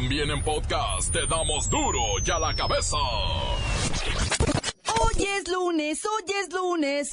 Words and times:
También 0.00 0.30
en 0.30 0.40
podcast 0.44 1.12
te 1.12 1.26
damos 1.26 1.68
duro 1.68 1.98
y 2.24 2.30
a 2.30 2.38
la 2.38 2.54
cabeza. 2.54 2.96
Hoy 4.96 5.24
es 5.24 5.48
lunes, 5.48 6.04
hoy 6.04 6.34
es 6.40 6.52
lunes. 6.52 7.10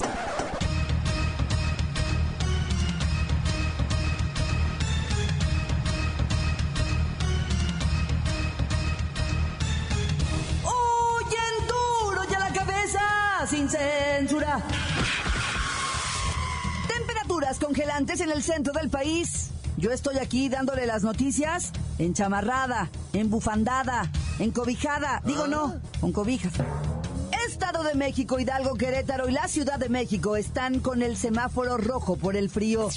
Hoy 10.64 11.26
en 11.34 11.68
duro 11.68 12.22
y 12.30 12.34
a 12.36 12.40
la 12.40 12.54
cabeza, 12.54 13.48
sin 13.50 13.68
censura. 13.68 14.64
Temperaturas 16.88 17.58
congelantes 17.58 18.22
en 18.22 18.30
el 18.30 18.44
centro 18.44 18.74
del 18.74 18.92
país. 18.92 19.55
Yo 19.78 19.92
estoy 19.92 20.18
aquí 20.18 20.50
dándole 20.50 20.86
las 20.86 21.04
noticias 21.04 21.72
enchamarrada, 22.00 22.90
embufandada, 23.14 24.12
encobijada. 24.40 25.22
Digo 25.26 25.48
no, 25.48 25.76
con 26.00 26.12
cobijas. 26.12 26.54
Estado 27.48 27.84
de 27.84 27.96
México, 27.96 28.40
Hidalgo, 28.40 28.74
Querétaro 28.76 29.30
y 29.30 29.32
la 29.32 29.48
Ciudad 29.48 29.78
de 29.78 29.88
México 29.88 30.36
están 30.36 30.80
con 30.80 31.02
el 31.02 31.16
semáforo 31.16 31.78
rojo 31.78 32.18
por 32.18 32.36
el 32.36 32.50
frío. 32.50 32.90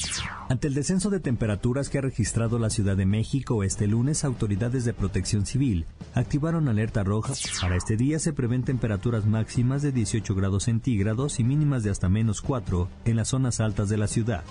Ante 0.49 0.69
el 0.69 0.75
descenso 0.75 1.11
de 1.11 1.21
temperaturas 1.21 1.89
que 1.89 1.99
ha 1.99 2.01
registrado 2.01 2.59
la 2.59 2.71
Ciudad 2.71 2.97
de 2.97 3.07
México 3.07 3.63
este 3.63 3.87
lunes, 3.87 4.25
autoridades 4.25 4.85
de 4.85 4.95
protección 4.95 5.47
civil 5.47 5.87
activaron 6.15 6.69
alerta 6.69 7.05
roja. 7.05 7.35
Para 7.61 7.77
este 7.77 7.97
día 7.97 8.19
se 8.19 8.33
prevén 8.33 8.65
temperaturas 8.65 9.27
máximas 9.27 9.83
de 9.83 9.93
18 9.93 10.35
grados 10.35 10.65
centígrados 10.65 11.39
y 11.39 11.45
mínimas 11.45 11.83
de 11.83 11.91
hasta 11.91 12.09
menos 12.09 12.41
4 12.41 12.89
en 13.05 13.17
las 13.17 13.29
zonas 13.29 13.61
altas 13.61 13.89
de 13.89 13.99
la 13.99 14.07
ciudad. 14.07 14.43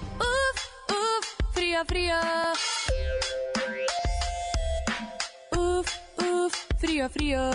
Frío, 1.86 1.86
frío. 1.86 2.16
Uf, 5.52 5.88
uf, 6.18 6.54
frío, 6.80 7.10
frío. 7.10 7.52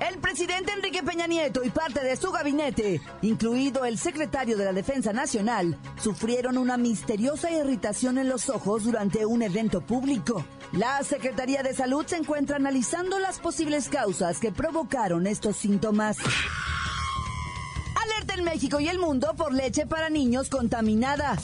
El 0.00 0.18
presidente 0.18 0.72
Enrique 0.72 1.02
Peña 1.02 1.26
Nieto 1.26 1.62
y 1.62 1.68
parte 1.68 2.02
de 2.02 2.16
su 2.16 2.30
gabinete, 2.30 3.02
incluido 3.20 3.84
el 3.84 3.98
secretario 3.98 4.56
de 4.56 4.64
la 4.64 4.72
Defensa 4.72 5.12
Nacional, 5.12 5.76
sufrieron 6.00 6.56
una 6.56 6.78
misteriosa 6.78 7.50
irritación 7.50 8.16
en 8.16 8.30
los 8.30 8.48
ojos 8.48 8.84
durante 8.84 9.26
un 9.26 9.42
evento 9.42 9.82
público. 9.82 10.42
La 10.72 11.02
Secretaría 11.02 11.62
de 11.62 11.74
Salud 11.74 12.06
se 12.06 12.16
encuentra 12.16 12.56
analizando 12.56 13.18
las 13.18 13.40
posibles 13.40 13.90
causas 13.90 14.38
que 14.38 14.52
provocaron 14.52 15.26
estos 15.26 15.56
síntomas. 15.56 16.16
Alerta 18.02 18.34
en 18.34 18.44
México 18.44 18.80
y 18.80 18.88
el 18.88 18.98
mundo 18.98 19.34
por 19.36 19.52
leche 19.52 19.84
para 19.86 20.08
niños 20.08 20.48
contaminada. 20.48 21.36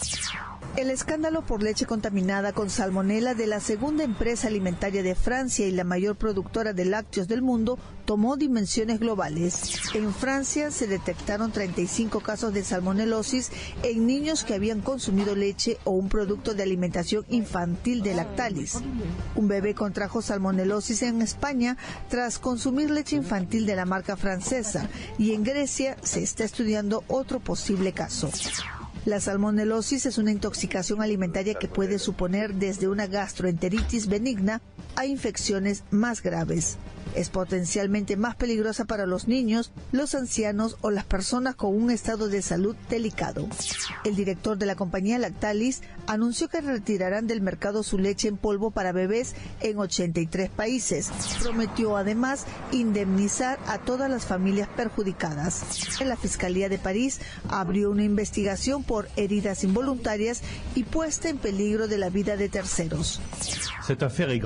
El 0.74 0.88
escándalo 0.88 1.44
por 1.44 1.62
leche 1.62 1.84
contaminada 1.84 2.54
con 2.54 2.70
salmonela 2.70 3.34
de 3.34 3.46
la 3.46 3.60
segunda 3.60 4.04
empresa 4.04 4.48
alimentaria 4.48 5.02
de 5.02 5.14
Francia 5.14 5.66
y 5.66 5.70
la 5.70 5.84
mayor 5.84 6.16
productora 6.16 6.72
de 6.72 6.86
lácteos 6.86 7.28
del 7.28 7.42
mundo 7.42 7.78
tomó 8.06 8.38
dimensiones 8.38 8.98
globales. 8.98 9.94
En 9.94 10.14
Francia 10.14 10.70
se 10.70 10.86
detectaron 10.86 11.52
35 11.52 12.20
casos 12.20 12.54
de 12.54 12.64
salmonelosis 12.64 13.50
en 13.82 14.06
niños 14.06 14.44
que 14.44 14.54
habían 14.54 14.80
consumido 14.80 15.36
leche 15.36 15.76
o 15.84 15.90
un 15.90 16.08
producto 16.08 16.54
de 16.54 16.62
alimentación 16.62 17.26
infantil 17.28 18.02
de 18.02 18.14
Lactalis. 18.14 18.78
Un 19.36 19.48
bebé 19.48 19.74
contrajo 19.74 20.22
salmonelosis 20.22 21.02
en 21.02 21.20
España 21.20 21.76
tras 22.08 22.38
consumir 22.38 22.90
leche 22.90 23.16
infantil 23.16 23.66
de 23.66 23.76
la 23.76 23.84
marca 23.84 24.16
francesa 24.16 24.88
y 25.18 25.34
en 25.34 25.44
Grecia 25.44 25.98
se 26.02 26.22
está 26.22 26.44
estudiando 26.44 27.04
otro 27.08 27.40
posible 27.40 27.92
caso. 27.92 28.30
La 29.05 29.19
salmonelosis 29.20 30.06
es 30.06 30.17
una 30.17 30.31
intoxicación 30.31 31.03
alimentaria 31.03 31.55
que 31.55 31.67
puede 31.67 31.98
suponer 31.98 32.55
desde 32.55 32.86
una 32.86 33.08
gastroenteritis 33.08 34.06
benigna 34.06 34.62
a 34.95 35.06
infecciones 35.06 35.83
más 35.91 36.22
graves. 36.22 36.78
Es 37.14 37.28
potencialmente 37.28 38.17
más 38.17 38.36
peligrosa 38.36 38.86
para 38.86 39.05
los 39.05 39.28
niños, 39.28 39.70
los 39.92 40.14
ancianos 40.14 40.79
o 40.80 40.91
las 40.91 41.05
personas 41.05 41.55
con 41.55 41.74
un 41.74 41.91
estado 41.91 42.29
de 42.29 42.41
salud 42.41 42.74
delicado. 42.89 43.46
El 44.05 44.17
director 44.17 44.57
de 44.57 44.64
la 44.64 44.77
compañía 44.77 45.18
Lactalis 45.18 45.83
anunció 46.07 46.48
que 46.48 46.62
retirarán 46.62 47.27
del 47.27 47.42
mercado 47.42 47.83
su 47.83 47.98
leche 47.98 48.29
en 48.29 48.39
polvo 48.39 48.70
para 48.70 48.92
bebés 48.92 49.35
en 49.61 49.79
83 49.79 50.48
países. 50.48 51.11
Prometió 51.42 51.98
además 51.98 52.46
indemnizar 52.70 53.58
a 53.67 53.79
todas 53.79 54.11
las 54.11 54.24
familias 54.24 54.68
perjudicadas. 54.74 56.01
La 56.02 56.17
Fiscalía 56.17 56.70
de 56.70 56.79
París 56.79 57.20
abrió 57.51 57.91
una 57.91 58.05
investigación 58.05 58.85
heridas 59.17 59.64
involuntarias 59.64 60.42
y 60.75 60.85
puesta 60.85 61.29
en 61.29 61.39
peligro 61.39 61.89
de 61.89 61.98
la 61.98 62.11
vida 62.11 62.36
de 62.36 62.48
terceros. 62.48 63.20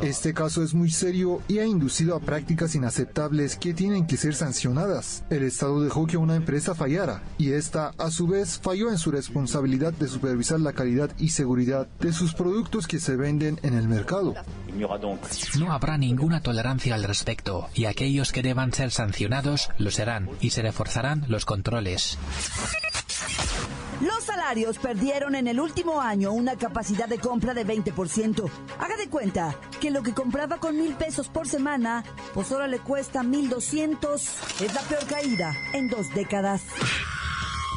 Este 0.03 0.33
caso 0.33 0.63
es 0.63 0.73
muy 0.73 0.91
serio 0.91 1.43
y 1.49 1.59
ha 1.59 1.67
inducido 1.67 2.17
a 2.17 2.21
prácticas 2.21 2.75
inaceptables 2.75 3.57
que 3.57 3.75
tienen 3.75 4.07
que 4.07 4.17
ser 4.17 4.35
sancionadas. 4.35 5.25
El 5.31 5.43
Estado 5.43 5.83
dejó 5.83 6.07
que 6.07 6.17
una 6.17 6.37
empresa 6.37 6.75
fallara 6.75 7.23
y 7.37 7.53
esta, 7.53 7.93
a 7.99 8.11
su 8.11 8.27
vez, 8.27 8.59
falló 8.63 8.91
en 8.91 8.99
su 8.99 9.11
responsabilidad 9.11 9.93
de 9.93 10.09
supervisar 10.09 10.61
la 10.61 10.73
calidad 10.73 11.11
y 11.19 11.31
seguridad 11.31 11.87
de 12.01 12.13
sus 12.13 12.35
productos 12.35 12.87
que 12.87 12.99
se 12.99 13.17
venden 13.17 13.59
en 13.63 13.75
el 13.75 13.89
mercado. 13.89 14.35
No 15.59 15.73
habrá 15.73 15.99
ninguna 15.99 16.41
tolerancia 16.41 16.95
al 16.95 17.05
respecto 17.05 17.69
y 17.75 17.85
aquellos 17.85 18.33
que 18.33 18.43
deban 18.43 18.73
ser 18.73 18.91
sancionados 18.91 19.71
lo 19.79 19.91
serán 19.91 20.31
y 20.41 20.51
se 20.51 20.63
reforzarán 20.63 21.25
los 21.29 21.45
controles. 21.45 22.19
Los 24.01 24.25
salarios 24.25 24.79
perdieron 24.79 25.35
en 25.35 25.47
el 25.49 25.59
último 25.59 26.03
año 26.03 26.33
una 26.33 26.57
capacidad 26.57 27.09
de 27.09 27.19
compra 27.19 27.55
de 27.55 27.67
20%. 27.67 28.51
Haga 28.79 28.97
de 28.97 29.09
cuenta 29.09 29.55
que 29.81 29.91
lo 29.91 30.03
que 30.03 30.13
compraba 30.13 30.59
con 30.59 30.77
mil 30.77 30.95
pesos 30.95 31.29
por 31.29 31.49
semana, 31.49 32.05
pues 32.35 32.53
ahora 32.53 32.67
le 32.67 32.79
cuesta 32.79 33.23
1200. 33.23 34.23
Es 34.61 34.75
la 34.75 34.83
peor 34.83 35.07
caída 35.07 35.55
en 35.73 35.89
dos 35.89 36.13
décadas. 36.15 36.63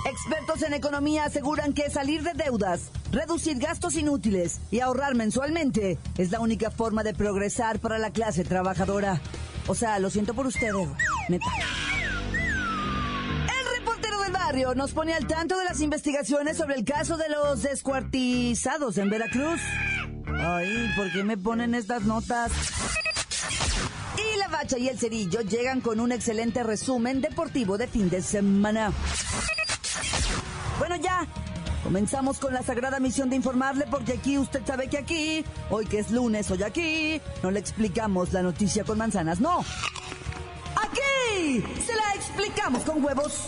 Expertos 0.06 0.62
en 0.64 0.74
economía 0.74 1.26
aseguran 1.26 1.74
que 1.74 1.90
salir 1.90 2.24
de 2.24 2.34
deudas, 2.34 2.92
reducir 3.12 3.58
gastos 3.58 3.96
inútiles 3.96 4.60
y 4.72 4.82
ahorrar 4.82 5.16
mensualmente 5.16 5.98
es 6.18 6.32
la 6.32 6.42
única 6.42 6.70
forma 6.70 7.04
de 7.04 7.14
progresar 7.14 7.80
para 7.80 7.98
la 7.98 8.12
clase 8.12 8.44
trabajadora. 8.44 9.22
O 9.68 9.76
sea, 9.76 10.00
lo 10.00 10.10
siento 10.10 10.34
por 10.34 10.48
ustedes. 10.48 10.88
Nos 14.50 14.94
pone 14.94 15.14
al 15.14 15.28
tanto 15.28 15.60
de 15.60 15.64
las 15.66 15.80
investigaciones 15.80 16.58
sobre 16.58 16.74
el 16.74 16.84
caso 16.84 17.18
de 17.18 17.30
los 17.30 17.62
descuartizados 17.62 18.98
en 18.98 19.08
Veracruz. 19.08 19.62
Ay, 20.40 20.92
¿por 20.96 21.12
qué 21.12 21.24
me 21.24 21.38
ponen 21.38 21.76
estas 21.76 22.02
notas? 22.04 22.52
Y 24.18 24.40
la 24.40 24.48
bacha 24.48 24.80
y 24.80 24.90
el 24.90 24.98
cerillo 24.98 25.42
llegan 25.42 25.82
con 25.82 26.00
un 26.00 26.12
excelente 26.12 26.64
resumen 26.64 27.22
deportivo 27.22 27.78
de 27.78 27.88
fin 27.88 28.10
de 28.10 28.24
semana. 28.24 28.92
Bueno, 30.80 30.96
ya. 30.96 31.28
Comenzamos 31.84 32.40
con 32.40 32.52
la 32.52 32.64
sagrada 32.64 33.00
misión 33.00 33.30
de 33.30 33.36
informarle 33.36 33.86
porque 33.86 34.14
aquí 34.14 34.40
usted 34.40 34.66
sabe 34.66 34.90
que 34.90 34.98
aquí, 34.98 35.46
hoy 35.70 35.86
que 35.86 36.00
es 36.00 36.10
lunes, 36.10 36.50
hoy 36.50 36.64
aquí, 36.64 37.22
no 37.44 37.52
le 37.52 37.60
explicamos 37.60 38.34
la 38.34 38.42
noticia 38.42 38.84
con 38.84 38.98
manzanas, 38.98 39.40
no. 39.40 39.64
Aquí 40.76 41.64
se 41.86 41.96
la 41.96 42.16
explicamos 42.16 42.82
con 42.82 43.04
huevos. 43.04 43.48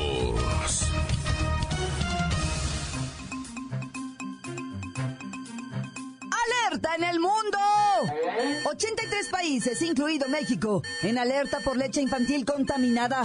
¡Alerta 6.91 6.95
en 6.95 7.03
el 7.03 7.19
mundo! 7.19 7.57
83 8.65 9.29
países, 9.29 9.81
incluido 9.81 10.27
México, 10.29 10.81
en 11.03 11.17
alerta 11.17 11.59
por 11.59 11.77
leche 11.77 12.01
infantil 12.01 12.45
contaminada. 12.45 13.23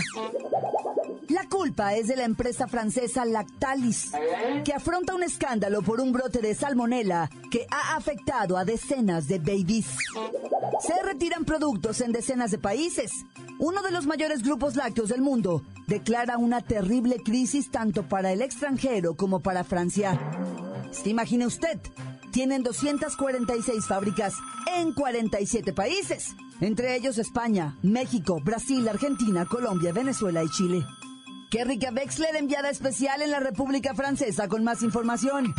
La 1.28 1.48
culpa 1.48 1.94
es 1.94 2.08
de 2.08 2.16
la 2.16 2.24
empresa 2.24 2.68
francesa 2.68 3.24
Lactalis, 3.24 4.12
que 4.64 4.72
afronta 4.72 5.14
un 5.14 5.22
escándalo 5.22 5.82
por 5.82 6.00
un 6.00 6.12
brote 6.12 6.40
de 6.40 6.54
salmonela 6.54 7.30
que 7.50 7.66
ha 7.70 7.96
afectado 7.96 8.56
a 8.56 8.64
decenas 8.64 9.26
de 9.26 9.38
babies. 9.38 9.86
Se 10.80 11.02
retiran 11.02 11.44
productos 11.44 12.00
en 12.00 12.12
decenas 12.12 12.50
de 12.50 12.58
países. 12.58 13.10
Uno 13.58 13.82
de 13.82 13.90
los 13.90 14.06
mayores 14.06 14.42
grupos 14.42 14.76
lácteos 14.76 15.08
del 15.08 15.22
mundo 15.22 15.62
declara 15.86 16.36
una 16.36 16.60
terrible 16.60 17.16
crisis 17.24 17.70
tanto 17.70 18.08
para 18.08 18.32
el 18.32 18.42
extranjero 18.42 19.16
como 19.16 19.40
para 19.40 19.64
Francia. 19.64 20.18
¿Se 20.92 21.08
imagina 21.08 21.46
usted? 21.46 21.78
Tienen 22.36 22.62
246 22.62 23.86
fábricas 23.86 24.34
en 24.66 24.92
47 24.92 25.72
países. 25.72 26.36
entre 26.60 26.94
ellos 26.94 27.16
España, 27.16 27.78
México, 27.82 28.40
Brasil, 28.44 28.86
Argentina, 28.86 29.46
Colombia, 29.46 29.90
Venezuela 29.90 30.44
y 30.44 30.50
Chile. 30.50 30.84
Rica 31.50 31.90
Wexler 31.90 32.36
enviada 32.36 32.68
especial 32.68 33.22
en 33.22 33.30
la 33.30 33.40
República 33.40 33.94
Francesa 33.94 34.48
con 34.48 34.64
más 34.64 34.82
información. 34.82 35.54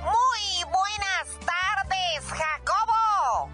Muy 0.00 0.64
buenas 0.64 1.28
tardes, 1.44 2.24
Jacobo. 2.26 3.50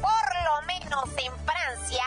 Por 0.00 0.26
lo 0.48 0.66
menos 0.66 1.04
en 1.24 1.32
Francia, 1.46 2.02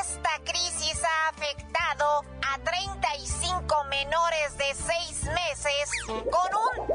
esta 0.00 0.30
crisis 0.44 1.02
ha 1.02 1.30
afectado 1.30 2.22
a 2.48 2.58
35 2.60 3.84
menores 3.90 4.56
de 4.56 4.72
6 4.72 5.24
meses 5.34 5.90
con 6.06 6.54
un 6.54 6.89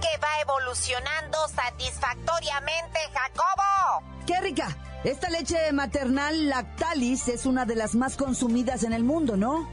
que 0.00 0.18
va 0.18 0.40
evolucionando 0.42 1.38
satisfactoriamente, 1.48 2.98
Jacobo. 3.12 4.02
¡Qué 4.26 4.40
rica! 4.40 4.76
Esta 5.04 5.28
leche 5.30 5.72
maternal 5.72 6.48
Lactalis 6.48 7.28
es 7.28 7.46
una 7.46 7.64
de 7.64 7.76
las 7.76 7.94
más 7.94 8.16
consumidas 8.16 8.82
en 8.82 8.92
el 8.92 9.04
mundo, 9.04 9.36
¿no? 9.36 9.68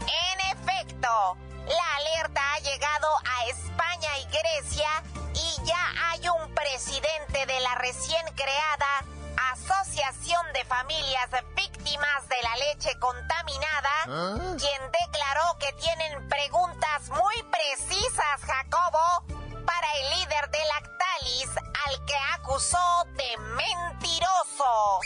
En 0.00 0.56
efecto, 0.56 1.36
la 1.66 1.96
alerta 1.96 2.40
ha 2.54 2.58
llegado 2.60 3.08
a 3.24 3.46
España 3.50 4.08
y 4.20 4.24
Grecia 4.26 4.88
y 5.34 5.66
ya 5.66 6.10
hay 6.10 6.20
un 6.28 6.54
presidente 6.54 7.52
de 7.52 7.60
la 7.60 7.74
recién 7.76 8.24
creada 8.34 9.17
Asociación 9.64 10.46
de 10.54 10.64
Familias 10.66 11.30
Víctimas 11.56 12.28
de 12.28 12.36
la 12.42 12.56
Leche 12.56 12.96
Contaminada, 13.00 14.54
quien 14.56 14.82
declaró 15.02 15.58
que 15.58 15.72
tienen 15.80 16.28
preguntas 16.28 17.08
muy 17.08 17.42
precisas, 17.50 18.40
Jacobo, 18.42 19.24
para 19.66 19.92
el 20.00 20.10
líder 20.18 20.50
de 20.50 20.58
Lactalis, 20.74 21.50
al 21.86 22.04
que 22.06 22.14
acusó 22.34 23.04
de 23.16 23.36
mentiroso. 23.56 25.00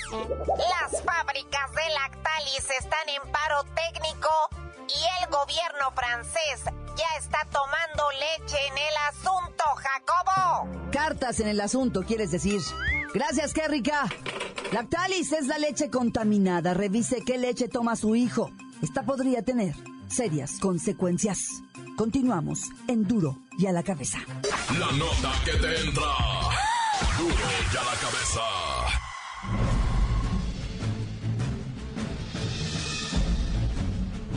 Las 0.59 1.03
fábricas 1.03 1.73
de 1.73 1.89
Lactalis 1.95 2.71
están 2.79 3.09
en 3.09 3.33
paro 3.33 3.65
técnico 3.75 4.31
y 4.87 5.23
el 5.23 5.31
gobierno 5.31 5.93
francés 5.95 6.65
ya 6.95 7.17
está 7.19 7.47
tomando 7.51 8.11
leche 8.13 8.67
en 8.67 8.79
el 8.79 8.97
asunto, 9.09 9.65
Jacobo. 9.77 10.91
Cartas 10.93 11.41
en 11.41 11.49
el 11.49 11.61
asunto, 11.61 12.03
quieres 12.03 12.31
decir. 12.31 12.61
Gracias, 13.15 13.53
qué 13.53 13.67
rica. 13.69 14.09
Lactalis 14.73 15.33
es 15.33 15.47
la 15.49 15.59
leche 15.59 15.91
contaminada. 15.91 16.73
Revise 16.73 17.23
qué 17.27 17.37
leche 17.37 17.69
toma 17.69 17.95
su 17.95 18.17
hijo. 18.17 18.51
Esta 18.81 19.03
podría 19.03 19.43
tener 19.43 19.75
serias 20.09 20.59
consecuencias. 20.59 21.63
Continuamos 21.97 22.71
en 22.89 23.07
Duro 23.07 23.37
y 23.59 23.67
a 23.67 23.73
la 23.73 23.83
cabeza. 23.83 24.19
La 24.79 24.91
nota 24.93 25.33
que 25.45 25.53
te 25.53 25.81
entra. 25.83 26.09
Duro 27.19 27.35
y 27.71 27.77
a 27.77 27.85
la 27.85 27.97
cabeza. 28.01 28.41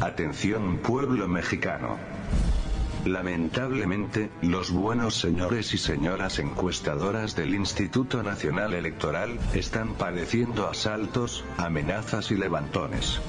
Atención 0.02 0.80
pueblo 0.80 1.30
mexicano. 1.30 1.98
Lamentablemente, 3.06 4.32
los 4.42 4.72
buenos 4.72 5.14
señores 5.14 5.76
y 5.76 5.78
señoras 5.78 6.40
encuestadoras 6.40 7.36
del 7.36 7.54
Instituto 7.54 8.24
Nacional 8.24 8.74
Electoral 8.74 9.40
están 9.54 9.94
padeciendo 9.94 10.68
asaltos, 10.68 11.44
amenazas 11.58 12.32
y 12.32 12.36
levantones. 12.36 13.22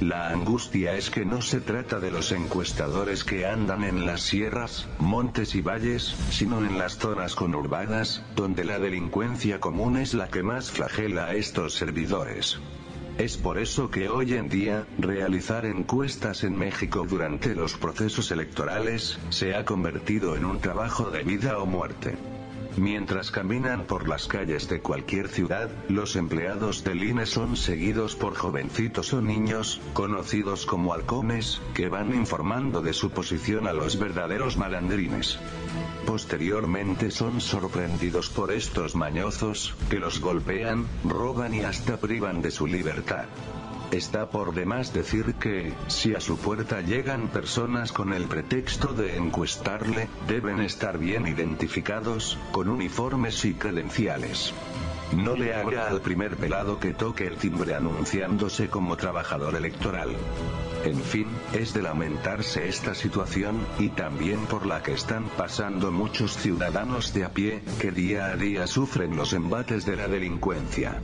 La 0.00 0.28
angustia 0.28 0.94
es 0.94 1.10
que 1.10 1.24
no 1.24 1.42
se 1.42 1.60
trata 1.60 1.98
de 1.98 2.12
los 2.12 2.30
encuestadores 2.30 3.24
que 3.24 3.46
andan 3.46 3.82
en 3.82 4.06
las 4.06 4.20
sierras, 4.20 4.86
montes 5.00 5.56
y 5.56 5.60
valles, 5.60 6.14
sino 6.30 6.58
en 6.58 6.78
las 6.78 6.98
zonas 6.98 7.34
conurbadas, 7.34 8.22
donde 8.36 8.64
la 8.64 8.78
delincuencia 8.78 9.58
común 9.58 9.96
es 9.96 10.14
la 10.14 10.28
que 10.28 10.44
más 10.44 10.70
flagela 10.70 11.24
a 11.24 11.34
estos 11.34 11.74
servidores. 11.74 12.60
Es 13.18 13.38
por 13.38 13.56
eso 13.56 13.90
que 13.90 14.10
hoy 14.10 14.34
en 14.34 14.50
día, 14.50 14.86
realizar 14.98 15.64
encuestas 15.64 16.44
en 16.44 16.54
México 16.54 17.06
durante 17.08 17.54
los 17.54 17.74
procesos 17.74 18.30
electorales, 18.30 19.18
se 19.30 19.54
ha 19.54 19.64
convertido 19.64 20.36
en 20.36 20.44
un 20.44 20.60
trabajo 20.60 21.10
de 21.10 21.22
vida 21.22 21.56
o 21.58 21.64
muerte. 21.64 22.14
Mientras 22.76 23.30
caminan 23.30 23.84
por 23.86 24.06
las 24.06 24.26
calles 24.26 24.68
de 24.68 24.80
cualquier 24.80 25.28
ciudad, 25.28 25.70
los 25.88 26.14
empleados 26.14 26.84
del 26.84 27.02
INE 27.02 27.24
son 27.24 27.56
seguidos 27.56 28.14
por 28.14 28.34
jovencitos 28.34 29.14
o 29.14 29.22
niños, 29.22 29.80
conocidos 29.94 30.66
como 30.66 30.92
halcones, 30.92 31.62
que 31.72 31.88
van 31.88 32.14
informando 32.14 32.82
de 32.82 32.92
su 32.92 33.10
posición 33.10 33.66
a 33.66 33.72
los 33.72 33.98
verdaderos 33.98 34.58
malandrines. 34.58 35.38
Posteriormente 36.04 37.10
son 37.10 37.40
sorprendidos 37.40 38.28
por 38.28 38.52
estos 38.52 38.94
mañozos, 38.94 39.74
que 39.88 39.98
los 39.98 40.20
golpean, 40.20 40.86
roban 41.02 41.54
y 41.54 41.60
hasta 41.60 41.96
privan 41.96 42.42
de 42.42 42.50
su 42.50 42.66
libertad. 42.66 43.24
Está 43.92 44.28
por 44.30 44.52
demás 44.52 44.92
decir 44.92 45.34
que, 45.34 45.72
si 45.86 46.14
a 46.14 46.20
su 46.20 46.36
puerta 46.36 46.80
llegan 46.80 47.28
personas 47.28 47.92
con 47.92 48.12
el 48.12 48.24
pretexto 48.24 48.92
de 48.92 49.16
encuestarle, 49.16 50.08
deben 50.26 50.60
estar 50.60 50.98
bien 50.98 51.26
identificados, 51.26 52.36
con 52.50 52.68
uniformes 52.68 53.44
y 53.44 53.54
credenciales. 53.54 54.52
No 55.14 55.36
le 55.36 55.54
haga 55.54 55.86
al 55.86 56.00
primer 56.00 56.34
velado 56.34 56.80
que 56.80 56.92
toque 56.92 57.28
el 57.28 57.36
timbre 57.36 57.76
anunciándose 57.76 58.68
como 58.68 58.96
trabajador 58.96 59.54
electoral. 59.54 60.10
En 60.84 61.00
fin, 61.00 61.28
es 61.52 61.72
de 61.72 61.82
lamentarse 61.82 62.68
esta 62.68 62.92
situación, 62.92 63.64
y 63.78 63.90
también 63.90 64.40
por 64.46 64.66
la 64.66 64.82
que 64.82 64.94
están 64.94 65.28
pasando 65.36 65.92
muchos 65.92 66.36
ciudadanos 66.36 67.14
de 67.14 67.24
a 67.24 67.30
pie, 67.30 67.62
que 67.80 67.92
día 67.92 68.26
a 68.26 68.36
día 68.36 68.66
sufren 68.66 69.16
los 69.16 69.32
embates 69.32 69.86
de 69.86 69.94
la 69.94 70.08
delincuencia. 70.08 71.00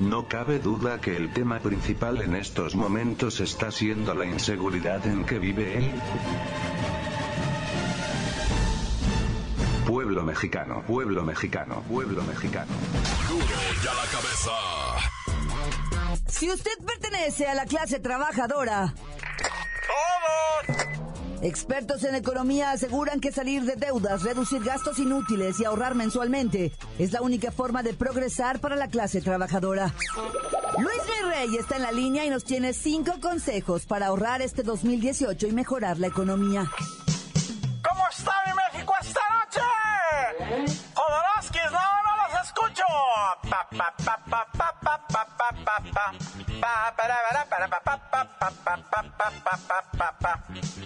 No 0.00 0.28
cabe 0.28 0.58
duda 0.58 1.00
que 1.00 1.16
el 1.16 1.32
tema 1.32 1.58
principal 1.58 2.20
en 2.20 2.36
estos 2.36 2.74
momentos 2.74 3.40
está 3.40 3.70
siendo 3.70 4.14
la 4.14 4.26
inseguridad 4.26 5.06
en 5.06 5.24
que 5.24 5.38
vive 5.38 5.78
él. 5.78 5.90
Pueblo 9.86 10.22
mexicano, 10.22 10.82
pueblo 10.86 11.22
mexicano, 11.22 11.82
pueblo 11.88 12.22
mexicano. 12.24 12.72
Duro 13.28 13.44
y 13.44 13.86
a 13.86 13.94
la 13.94 14.04
cabeza. 14.10 14.50
Si 16.28 16.50
usted 16.50 16.76
pertenece 16.84 17.46
a 17.46 17.54
la 17.54 17.64
clase 17.64 17.98
trabajadora, 17.98 18.92
expertos 21.42 22.04
en 22.04 22.14
economía 22.14 22.70
aseguran 22.70 23.20
que 23.20 23.32
salir 23.32 23.64
de 23.64 23.76
deudas, 23.76 24.22
reducir 24.22 24.62
gastos 24.62 24.98
inútiles 24.98 25.60
y 25.60 25.64
ahorrar 25.64 25.94
mensualmente 25.94 26.72
es 26.98 27.12
la 27.12 27.22
única 27.22 27.50
forma 27.52 27.82
de 27.82 27.94
progresar 27.94 28.60
para 28.60 28.76
la 28.76 28.88
clase 28.88 29.20
trabajadora. 29.20 29.92
Luis 30.78 31.02
Rey 31.28 31.56
está 31.56 31.76
en 31.76 31.82
la 31.82 31.92
línea 31.92 32.24
y 32.24 32.30
nos 32.30 32.44
tiene 32.44 32.72
cinco 32.72 33.14
consejos 33.20 33.86
para 33.86 34.06
ahorrar 34.06 34.42
este 34.42 34.62
2018 34.62 35.46
y 35.46 35.52
mejorar 35.52 35.98
la 35.98 36.08
economía. 36.08 36.70
¿Cómo 37.82 38.02
está 38.10 38.32
mi 38.46 38.52
México 38.54 38.92
esta 39.00 39.20
noche? 39.36 40.74
Jodorowskis, 40.94 41.72
no, 41.72 41.78
no 41.78 42.12
los 42.22 42.46
escucho. 42.46 42.82
Pa, 43.48 43.68
pa, 43.70 43.94
pa, 44.28 44.45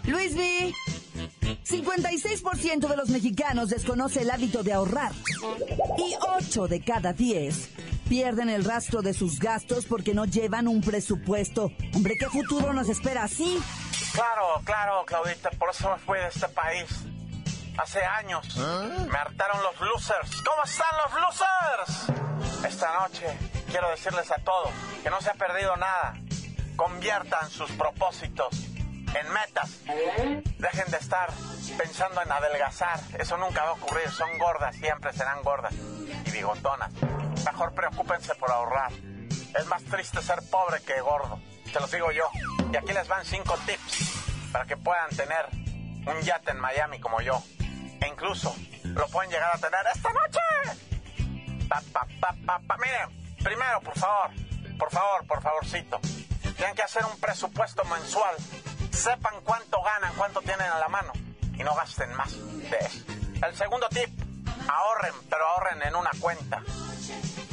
Luis 0.05 0.35
V. 0.35 0.75
56% 1.65 2.89
de 2.89 2.97
los 2.97 3.09
mexicanos 3.11 3.69
desconoce 3.69 4.23
el 4.23 4.31
hábito 4.31 4.63
de 4.63 4.73
ahorrar 4.73 5.13
y 5.99 6.15
8 6.39 6.69
de 6.69 6.85
cada 6.85 7.13
10 7.13 7.71
pierden 8.09 8.49
el 8.49 8.65
rastro 8.65 9.03
de 9.03 9.15
sus 9.15 9.39
gastos 9.39 9.87
porque 9.87 10.15
no 10.15 10.25
llevan 10.25 10.67
un 10.67 10.81
presupuesto. 10.81 11.71
Hombre, 11.95 12.15
¿qué 12.19 12.27
futuro 12.27 12.73
nos 12.73 12.89
espera 12.89 13.23
así? 13.23 13.63
Claro, 14.13 14.61
claro, 14.65 15.05
Claudita, 15.07 15.51
por 15.51 15.71
eso 15.71 15.91
me 15.93 15.99
fui 15.99 16.19
de 16.19 16.27
este 16.27 16.49
país. 16.49 16.87
Hace 17.79 18.01
años 18.05 18.57
me 18.57 19.17
hartaron 19.17 19.63
los 19.63 19.81
losers. 19.81 20.43
¿Cómo 20.43 20.65
están 20.65 20.89
los 21.05 21.21
losers? 21.21 22.65
Esta 22.65 23.01
noche 23.01 23.50
quiero 23.71 23.89
decirles 23.91 24.31
a 24.31 24.37
todos 24.43 24.71
que 25.03 25.11
no 25.11 25.21
se 25.21 25.31
ha 25.31 25.35
perdido 25.35 25.77
nada. 25.77 26.15
Conviertan 26.77 27.49
sus 27.51 27.71
propósitos 27.73 28.49
en 29.15 29.33
metas. 29.33 29.79
Dejen 30.59 30.91
de 30.91 30.97
estar 30.97 31.31
pensando 31.79 32.23
en 32.23 32.33
adelgazar. 32.33 33.01
Eso 33.19 33.37
nunca 33.37 33.63
va 33.65 33.71
a 33.71 33.73
ocurrir. 33.73 34.11
Son 34.11 34.39
gordas, 34.39 34.77
siempre 34.77 35.13
serán 35.13 35.43
gordas 35.43 35.75
y 35.75 36.31
bigotonas. 36.31 36.91
Mejor 37.45 37.75
preocúpense 37.75 38.35
por 38.35 38.51
ahorrar. 38.51 38.93
Es 39.59 39.67
más 39.67 39.83
triste 39.85 40.23
ser 40.23 40.41
pobre 40.51 40.81
que 40.83 41.01
gordo. 41.01 41.41
Te 41.73 41.81
los 41.81 41.91
digo 41.91 42.11
yo. 42.11 42.29
Y 42.73 42.77
aquí 42.77 42.93
les 42.93 43.09
van 43.09 43.25
cinco 43.25 43.57
tips 43.67 44.51
para 44.53 44.65
que 44.65 44.77
puedan 44.77 45.11
tener 45.11 45.47
un 46.07 46.21
yate 46.23 46.51
en 46.53 46.61
Miami 46.61 46.99
como 47.01 47.21
yo. 47.21 47.43
E 48.01 48.09
incluso 48.09 48.55
lo 48.85 49.07
pueden 49.09 49.31
llegar 49.31 49.55
a 49.55 49.59
tener 49.59 49.81
esta 49.95 50.11
noche. 50.13 50.41
Pa, 51.69 51.83
pa, 51.93 52.07
pa, 52.21 52.35
pa, 52.47 52.59
pa. 52.67 52.77
Miren, 52.79 53.20
primero, 53.43 53.81
por 53.81 53.99
favor, 53.99 54.31
por 54.79 54.91
favor, 54.91 55.27
por 55.27 55.43
favorcito. 55.43 56.01
Tienen 56.57 56.75
que 56.75 56.83
hacer 56.83 57.05
un 57.05 57.19
presupuesto 57.19 57.85
mensual. 57.85 58.37
Sepan 58.93 59.35
cuánto 59.45 59.83
ganan, 59.83 60.13
cuánto 60.17 60.41
tienen 60.43 60.67
a 60.67 60.79
la 60.79 60.89
mano. 60.89 61.13
Y 61.55 61.63
no 61.63 61.75
gasten 61.75 62.13
más 62.15 62.33
de 62.33 62.79
eso. 62.79 63.05
El 63.47 63.57
segundo 63.57 63.89
tip, 63.89 64.11
ahorren, 64.69 65.15
pero 65.29 65.47
ahorren 65.47 65.83
en 65.83 65.97
una 65.97 66.11
cuenta. 66.21 66.63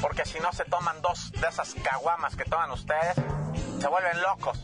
Porque 0.01 0.25
si 0.25 0.39
no 0.39 0.51
se 0.53 0.65
toman 0.65 1.01
dos 1.01 1.32
de 1.32 1.48
esas 1.48 1.74
caguamas 1.84 2.36
que 2.36 2.44
toman 2.46 2.72
ustedes, 2.72 3.15
se 3.79 3.88
vuelven 3.88 4.22
locos. 4.22 4.63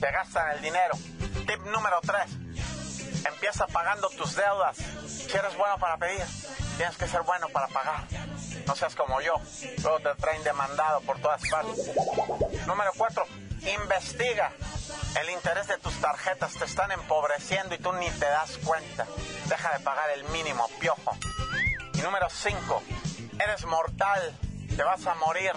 Se 0.00 0.10
gastan 0.10 0.52
el 0.52 0.62
dinero. 0.62 0.94
Tip 1.46 1.60
número 1.66 2.00
3. 2.02 3.26
Empieza 3.26 3.66
pagando 3.66 4.08
tus 4.10 4.36
deudas. 4.36 4.76
Si 4.76 5.36
eres 5.36 5.56
bueno 5.56 5.78
para 5.78 5.96
pedir, 5.96 6.24
tienes 6.76 6.96
que 6.96 7.08
ser 7.08 7.22
bueno 7.22 7.48
para 7.48 7.66
pagar. 7.68 8.04
No 8.66 8.74
seas 8.74 8.94
como 8.94 9.20
yo. 9.20 9.34
Luego 9.82 10.00
te 10.00 10.14
traen 10.16 10.42
demandado 10.42 11.00
por 11.02 11.20
todas 11.20 11.42
partes. 11.48 11.90
Número 12.66 12.92
4. 12.96 13.24
Investiga. 13.80 14.52
El 15.20 15.30
interés 15.30 15.66
de 15.68 15.78
tus 15.78 15.94
tarjetas 16.00 16.52
te 16.54 16.64
están 16.64 16.92
empobreciendo 16.92 17.74
y 17.74 17.78
tú 17.78 17.92
ni 17.92 18.10
te 18.10 18.26
das 18.26 18.58
cuenta. 18.58 19.06
Deja 19.48 19.72
de 19.72 19.80
pagar 19.80 20.10
el 20.10 20.24
mínimo, 20.24 20.68
piojo. 20.80 21.16
Y 21.94 21.98
número 21.98 22.28
5. 22.28 22.82
Eres 23.38 23.64
mortal. 23.64 24.36
Te 24.76 24.82
vas 24.82 25.06
a 25.06 25.14
morir. 25.14 25.52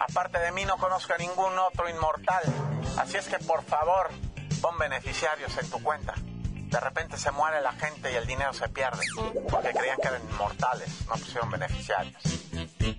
Aparte 0.00 0.38
de 0.38 0.52
mí 0.52 0.64
no 0.64 0.76
conozco 0.78 1.12
a 1.12 1.18
ningún 1.18 1.58
otro 1.58 1.88
inmortal. 1.88 2.42
Así 2.96 3.16
es 3.16 3.26
que 3.26 3.38
por 3.38 3.64
favor, 3.64 4.10
pon 4.60 4.78
beneficiarios 4.78 5.56
en 5.58 5.68
tu 5.70 5.82
cuenta. 5.82 6.14
De 6.68 6.80
repente 6.80 7.16
se 7.16 7.30
muere 7.30 7.62
la 7.62 7.72
gente 7.72 8.12
y 8.12 8.16
el 8.16 8.26
dinero 8.26 8.52
se 8.52 8.68
pierde. 8.68 9.06
Porque 9.50 9.70
creían 9.70 9.96
que 9.96 10.08
eran 10.08 10.22
inmortales, 10.30 10.88
no 11.06 11.14
pusieron 11.14 11.50
beneficiarios. 11.50 12.22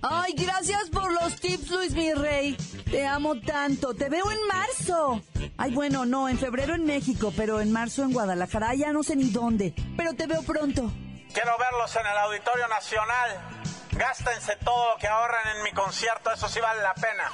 Ay, 0.02 0.32
gracias 0.36 0.90
por 0.90 1.12
los 1.12 1.36
tips, 1.36 1.70
Luis 1.70 1.92
mi 1.92 2.12
rey. 2.12 2.56
Te 2.90 3.06
amo 3.06 3.40
tanto. 3.40 3.94
Te 3.94 4.08
veo 4.08 4.28
en 4.30 4.46
marzo. 4.48 5.22
Ay, 5.56 5.72
bueno, 5.72 6.04
no, 6.04 6.28
en 6.28 6.38
febrero 6.38 6.74
en 6.74 6.84
México, 6.84 7.32
pero 7.36 7.60
en 7.60 7.70
marzo 7.70 8.02
en 8.02 8.12
Guadalajara. 8.12 8.74
Ya 8.74 8.92
no 8.92 9.04
sé 9.04 9.14
ni 9.14 9.30
dónde. 9.30 9.72
Pero 9.96 10.14
te 10.14 10.26
veo 10.26 10.42
pronto. 10.42 10.90
Quiero 11.32 11.56
verlos 11.58 11.94
en 11.94 12.06
el 12.06 12.18
Auditorio 12.18 12.66
Nacional. 12.66 13.38
Gástense 13.92 14.56
todo 14.64 14.94
lo 14.94 14.98
que 14.98 15.06
ahorran 15.06 15.56
en 15.56 15.62
mi 15.62 15.72
concierto, 15.72 16.32
eso 16.32 16.48
sí 16.48 16.58
vale 16.60 16.82
la 16.82 16.94
pena. 16.94 17.30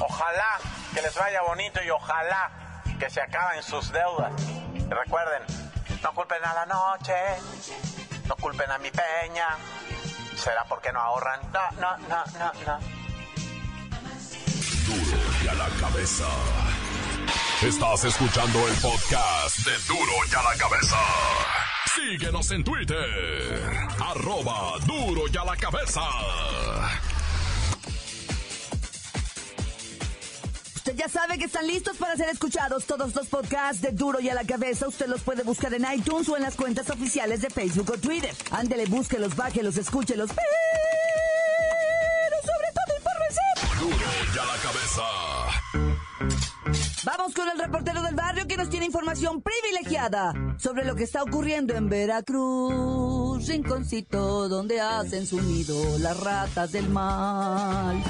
Ojalá 0.00 0.58
que 0.94 1.00
les 1.00 1.14
vaya 1.14 1.42
bonito 1.42 1.80
y 1.82 1.90
ojalá 1.90 2.82
que 2.98 3.08
se 3.08 3.20
acaben 3.20 3.62
sus 3.62 3.90
deudas. 3.92 4.32
Recuerden, 4.88 5.42
no 6.02 6.12
culpen 6.12 6.44
a 6.44 6.54
la 6.54 6.66
noche, 6.66 7.14
no 8.26 8.36
culpen 8.36 8.70
a 8.70 8.78
mi 8.78 8.90
peña. 8.90 9.48
¿Será 10.36 10.64
porque 10.68 10.92
no 10.92 11.00
ahorran? 11.00 11.40
No, 11.52 11.80
no, 11.80 11.96
no, 12.08 12.24
no, 12.38 12.52
no. 12.66 12.78
Duro 14.86 15.18
y 15.44 15.48
a 15.48 15.54
la 15.54 15.68
cabeza. 15.80 16.26
Estás 17.62 18.04
escuchando 18.04 18.66
el 18.66 18.74
podcast 18.74 19.58
de 19.58 19.78
Duro 19.86 20.12
y 20.30 20.34
a 20.34 20.42
la 20.42 20.56
cabeza. 20.58 20.98
Síguenos 21.94 22.50
en 22.50 22.64
Twitter. 22.64 23.62
Arroba 24.00 24.78
Duro 24.84 25.22
y 25.32 25.36
a 25.36 25.44
la 25.44 25.56
cabeza. 25.56 26.00
Usted 30.84 30.96
ya 30.96 31.08
sabe 31.08 31.38
que 31.38 31.44
están 31.44 31.68
listos 31.68 31.96
para 31.96 32.16
ser 32.16 32.28
escuchados 32.28 32.86
todos 32.86 33.14
los 33.14 33.28
podcasts 33.28 33.80
de 33.80 33.92
Duro 33.92 34.18
y 34.18 34.28
a 34.30 34.34
la 34.34 34.42
cabeza. 34.42 34.88
Usted 34.88 35.06
los 35.06 35.22
puede 35.22 35.44
buscar 35.44 35.72
en 35.74 35.86
iTunes 35.94 36.28
o 36.28 36.36
en 36.36 36.42
las 36.42 36.56
cuentas 36.56 36.90
oficiales 36.90 37.40
de 37.40 37.50
Facebook 37.50 37.88
o 37.88 37.98
Twitter. 37.98 38.34
Ándele, 38.50 38.86
búsquelos, 38.86 39.36
bájelos, 39.36 39.76
escúchelos. 39.76 40.30
Pero 40.32 40.42
sobre 42.42 42.66
todo 42.74 42.96
infórmese. 42.98 43.40
Duro 43.78 44.10
y 44.34 44.38
a 44.38 44.44
la 44.44 44.56
cabeza. 44.60 45.02
Vamos 47.04 47.32
con 47.32 47.48
el 47.48 47.60
reportero 47.60 48.02
del 48.02 48.16
barrio 48.16 48.48
que 48.48 48.56
nos 48.56 48.68
tiene 48.68 48.86
información 48.86 49.40
privilegiada 49.40 50.34
sobre 50.58 50.84
lo 50.84 50.96
que 50.96 51.04
está 51.04 51.22
ocurriendo 51.22 51.76
en 51.76 51.88
Veracruz, 51.88 53.46
rinconcito 53.46 54.48
donde 54.48 54.80
hacen 54.80 55.28
su 55.28 55.40
nido 55.40 55.96
las 56.00 56.18
ratas 56.18 56.72
del 56.72 56.88
mal. 56.88 58.02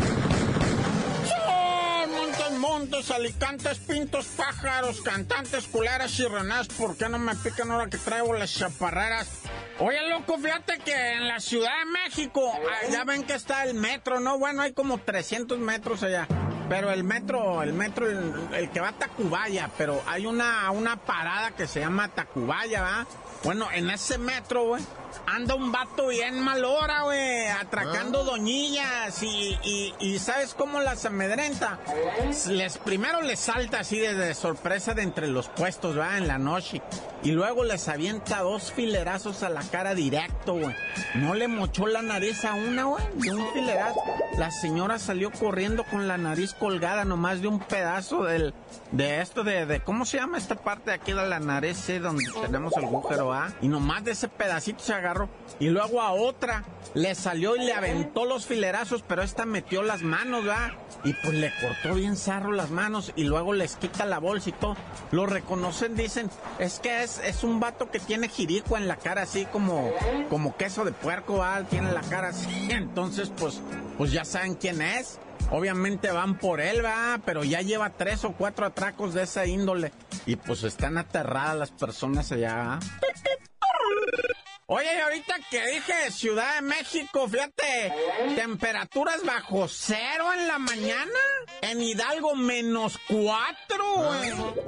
¡Oh, 2.82 2.84
montes, 2.84 3.10
alicantes, 3.12 3.78
pintos, 3.78 4.26
pájaros, 4.36 5.02
cantantes, 5.02 5.68
culeras 5.68 6.18
y 6.18 6.26
renas, 6.26 6.66
¿por 6.66 6.96
qué 6.96 7.08
no 7.08 7.16
me 7.16 7.36
pican 7.36 7.70
ahora 7.70 7.88
que 7.88 7.96
traigo 7.96 8.34
las 8.34 8.52
chaparreras? 8.52 9.28
Oye, 9.78 10.08
loco, 10.08 10.36
fíjate 10.36 10.78
que 10.78 11.12
en 11.12 11.28
la 11.28 11.38
Ciudad 11.38 11.70
de 11.78 11.92
México, 11.92 12.52
ya 12.90 13.04
ven 13.04 13.22
que 13.22 13.34
está 13.34 13.64
el 13.64 13.74
metro, 13.74 14.18
¿no? 14.18 14.36
Bueno, 14.36 14.62
hay 14.62 14.72
como 14.72 14.98
300 14.98 15.60
metros 15.60 16.02
allá. 16.02 16.26
Pero 16.68 16.90
el 16.90 17.04
metro, 17.04 17.62
el 17.62 17.72
metro, 17.72 18.10
el, 18.10 18.32
el 18.52 18.70
que 18.70 18.80
va 18.80 18.88
a 18.88 18.98
Tacubaya, 18.98 19.70
pero 19.78 20.02
hay 20.08 20.26
una, 20.26 20.68
una 20.72 20.96
parada 20.96 21.52
que 21.52 21.68
se 21.68 21.80
llama 21.80 22.08
Tacubaya, 22.08 22.82
¿va? 22.82 23.06
Bueno, 23.44 23.68
en 23.72 23.90
ese 23.90 24.18
metro, 24.18 24.64
güey, 24.64 24.82
anda 25.26 25.54
un 25.54 25.72
vato 25.72 26.08
bien 26.08 26.40
mal 26.40 26.64
hora, 26.64 27.02
güey, 27.02 27.46
atracando 27.48 28.24
doñillas 28.24 29.22
y, 29.22 29.58
y, 29.62 29.94
y 29.98 30.18
¿sabes 30.18 30.54
cómo 30.54 30.80
las 30.80 31.04
amedrenta? 31.04 31.78
Les, 32.48 32.78
primero 32.78 33.22
les 33.22 33.40
salta 33.40 33.80
así 33.80 33.98
de, 33.98 34.14
de 34.14 34.34
sorpresa 34.34 34.94
de 34.94 35.02
entre 35.02 35.28
los 35.28 35.48
puestos, 35.48 35.98
va, 35.98 36.18
en 36.18 36.28
la 36.28 36.38
noche. 36.38 36.82
Y 37.22 37.30
luego 37.30 37.62
les 37.64 37.88
avienta 37.88 38.40
dos 38.40 38.72
filerazos 38.72 39.42
a 39.42 39.48
la 39.48 39.62
cara 39.62 39.94
directo, 39.94 40.54
güey. 40.54 40.74
No 41.14 41.34
le 41.34 41.46
mochó 41.46 41.86
la 41.86 42.02
nariz 42.02 42.44
a 42.44 42.54
una, 42.54 42.84
güey, 42.84 43.04
de 43.14 43.30
un 43.30 43.52
filerazo. 43.52 44.00
La 44.38 44.50
señora 44.50 44.98
salió 44.98 45.30
corriendo 45.30 45.84
con 45.84 46.08
la 46.08 46.18
nariz 46.18 46.54
colgada 46.54 47.04
nomás 47.04 47.40
de 47.40 47.48
un 47.48 47.60
pedazo 47.60 48.24
del, 48.24 48.54
de 48.90 49.20
esto 49.20 49.44
de, 49.44 49.66
de 49.66 49.80
¿cómo 49.80 50.04
se 50.04 50.16
llama 50.16 50.38
esta 50.38 50.56
parte 50.56 50.90
de 50.90 50.96
aquí 50.96 51.12
de 51.12 51.26
la 51.26 51.38
nariz, 51.38 51.86
donde 52.00 52.24
tenemos 52.40 52.76
el 52.76 52.84
agujero, 52.84 53.32
ah? 53.32 53.52
Y 53.60 53.68
nomás 53.68 54.04
de 54.04 54.12
ese 54.12 54.28
pedacito 54.28 54.82
se 54.82 54.94
agarró. 55.02 55.28
Y 55.60 55.68
luego 55.68 56.00
a 56.00 56.12
otra 56.12 56.64
le 56.94 57.14
salió 57.14 57.56
y 57.56 57.60
le 57.60 57.72
aventó 57.72 58.24
los 58.24 58.46
filerazos, 58.46 59.02
pero 59.06 59.22
esta 59.22 59.46
metió 59.46 59.82
las 59.82 60.02
manos, 60.02 60.46
¿va? 60.46 60.72
Y 61.04 61.12
pues 61.14 61.34
le 61.34 61.52
cortó 61.60 61.94
bien 61.94 62.16
zarro 62.16 62.52
las 62.52 62.70
manos 62.70 63.12
y 63.16 63.24
luego 63.24 63.52
les 63.52 63.76
quita 63.76 64.04
la 64.06 64.18
bolsa 64.18 64.50
y 64.50 64.52
todo. 64.52 64.76
Lo 65.10 65.26
reconocen, 65.26 65.96
dicen, 65.96 66.30
es 66.58 66.78
que 66.80 67.02
es, 67.02 67.18
es 67.24 67.44
un 67.44 67.60
vato 67.60 67.90
que 67.90 67.98
tiene 67.98 68.28
jirico 68.28 68.76
en 68.76 68.88
la 68.88 68.96
cara, 68.96 69.22
así 69.22 69.46
como, 69.46 69.90
como 70.28 70.56
queso 70.56 70.84
de 70.84 70.92
puerco, 70.92 71.38
¿va? 71.38 71.62
Tiene 71.64 71.92
la 71.92 72.02
cara 72.02 72.28
así. 72.28 72.68
Entonces, 72.70 73.32
pues, 73.38 73.60
pues 73.98 74.12
ya 74.12 74.24
saben 74.24 74.54
quién 74.54 74.80
es. 74.80 75.18
Obviamente 75.50 76.10
van 76.10 76.38
por 76.38 76.60
él, 76.60 76.84
va, 76.84 77.20
pero 77.24 77.44
ya 77.44 77.60
lleva 77.60 77.90
tres 77.90 78.24
o 78.24 78.32
cuatro 78.32 78.64
atracos 78.64 79.12
de 79.12 79.24
esa 79.24 79.44
índole. 79.44 79.92
Y 80.24 80.36
pues 80.36 80.62
están 80.62 80.96
aterradas 80.96 81.56
las 81.56 81.70
personas 81.70 82.30
allá. 82.32 82.56
¿va? 82.56 82.78
Oye, 84.74 84.88
y 84.96 85.00
ahorita 85.00 85.34
que 85.50 85.66
dije 85.66 86.10
Ciudad 86.10 86.54
de 86.54 86.62
México, 86.62 87.28
fíjate, 87.28 87.92
temperaturas 88.34 89.22
bajo 89.22 89.68
cero 89.68 90.32
en 90.32 90.48
la 90.48 90.58
mañana. 90.58 91.12
En 91.60 91.82
Hidalgo 91.82 92.34
menos 92.34 92.98
cuatro. 93.06 94.14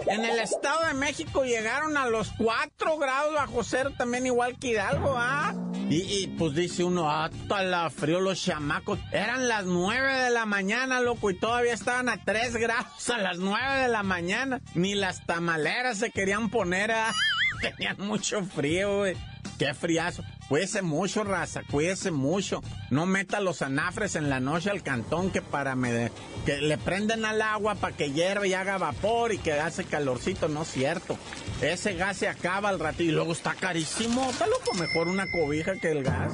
En 0.06 0.26
el 0.26 0.38
Estado 0.40 0.88
de 0.88 0.92
México 0.92 1.44
llegaron 1.44 1.96
a 1.96 2.06
los 2.06 2.32
cuatro 2.36 2.98
grados 2.98 3.32
bajo 3.32 3.64
cero, 3.64 3.92
también 3.96 4.26
igual 4.26 4.58
que 4.58 4.72
Hidalgo, 4.72 5.14
¿ah? 5.16 5.54
Y, 5.88 6.26
pues 6.38 6.54
dice 6.54 6.84
uno, 6.84 7.10
ah, 7.10 7.30
la 7.62 7.88
frío 7.88 8.20
los 8.20 8.44
chamacos. 8.44 8.98
Eran 9.10 9.48
las 9.48 9.64
nueve 9.64 10.18
de 10.18 10.28
la 10.28 10.44
mañana, 10.44 11.00
loco, 11.00 11.30
y 11.30 11.38
todavía 11.38 11.72
estaban 11.72 12.10
a 12.10 12.22
tres 12.22 12.56
grados 12.56 13.08
a 13.08 13.16
las 13.16 13.38
nueve 13.38 13.80
de 13.80 13.88
la 13.88 14.02
mañana. 14.02 14.60
Ni 14.74 14.94
las 14.94 15.24
tamaleras 15.24 15.96
se 15.96 16.10
querían 16.10 16.50
poner 16.50 16.90
a... 16.90 17.14
Tenían 17.62 17.96
mucho 18.00 18.44
frío, 18.44 18.98
güey. 18.98 19.33
Qué 19.58 19.72
friazo. 19.72 20.24
Cuídese 20.48 20.82
mucho, 20.82 21.24
raza, 21.24 21.62
cuídese 21.70 22.10
mucho. 22.10 22.60
No 22.90 23.06
meta 23.06 23.40
los 23.40 23.62
anafres 23.62 24.16
en 24.16 24.28
la 24.28 24.40
noche 24.40 24.70
al 24.70 24.82
cantón 24.82 25.30
que 25.30 25.42
para 25.42 25.74
me, 25.74 26.10
que 26.44 26.60
le 26.60 26.76
prenden 26.76 27.24
al 27.24 27.40
agua 27.40 27.76
para 27.76 27.96
que 27.96 28.10
hierve 28.12 28.48
y 28.48 28.54
haga 28.54 28.78
vapor 28.78 29.32
y 29.32 29.38
que 29.38 29.52
hace 29.52 29.84
calorcito, 29.84 30.48
no 30.48 30.62
es 30.62 30.68
cierto. 30.68 31.16
Ese 31.62 31.94
gas 31.94 32.18
se 32.18 32.28
acaba 32.28 32.68
al 32.68 32.80
ratito 32.80 33.04
y 33.04 33.12
luego 33.12 33.32
está 33.32 33.54
carísimo. 33.54 34.28
Está 34.30 34.46
loco, 34.46 34.74
mejor 34.74 35.08
una 35.08 35.24
cobija 35.30 35.74
que 35.80 35.92
el 35.92 36.02
gas. 36.02 36.32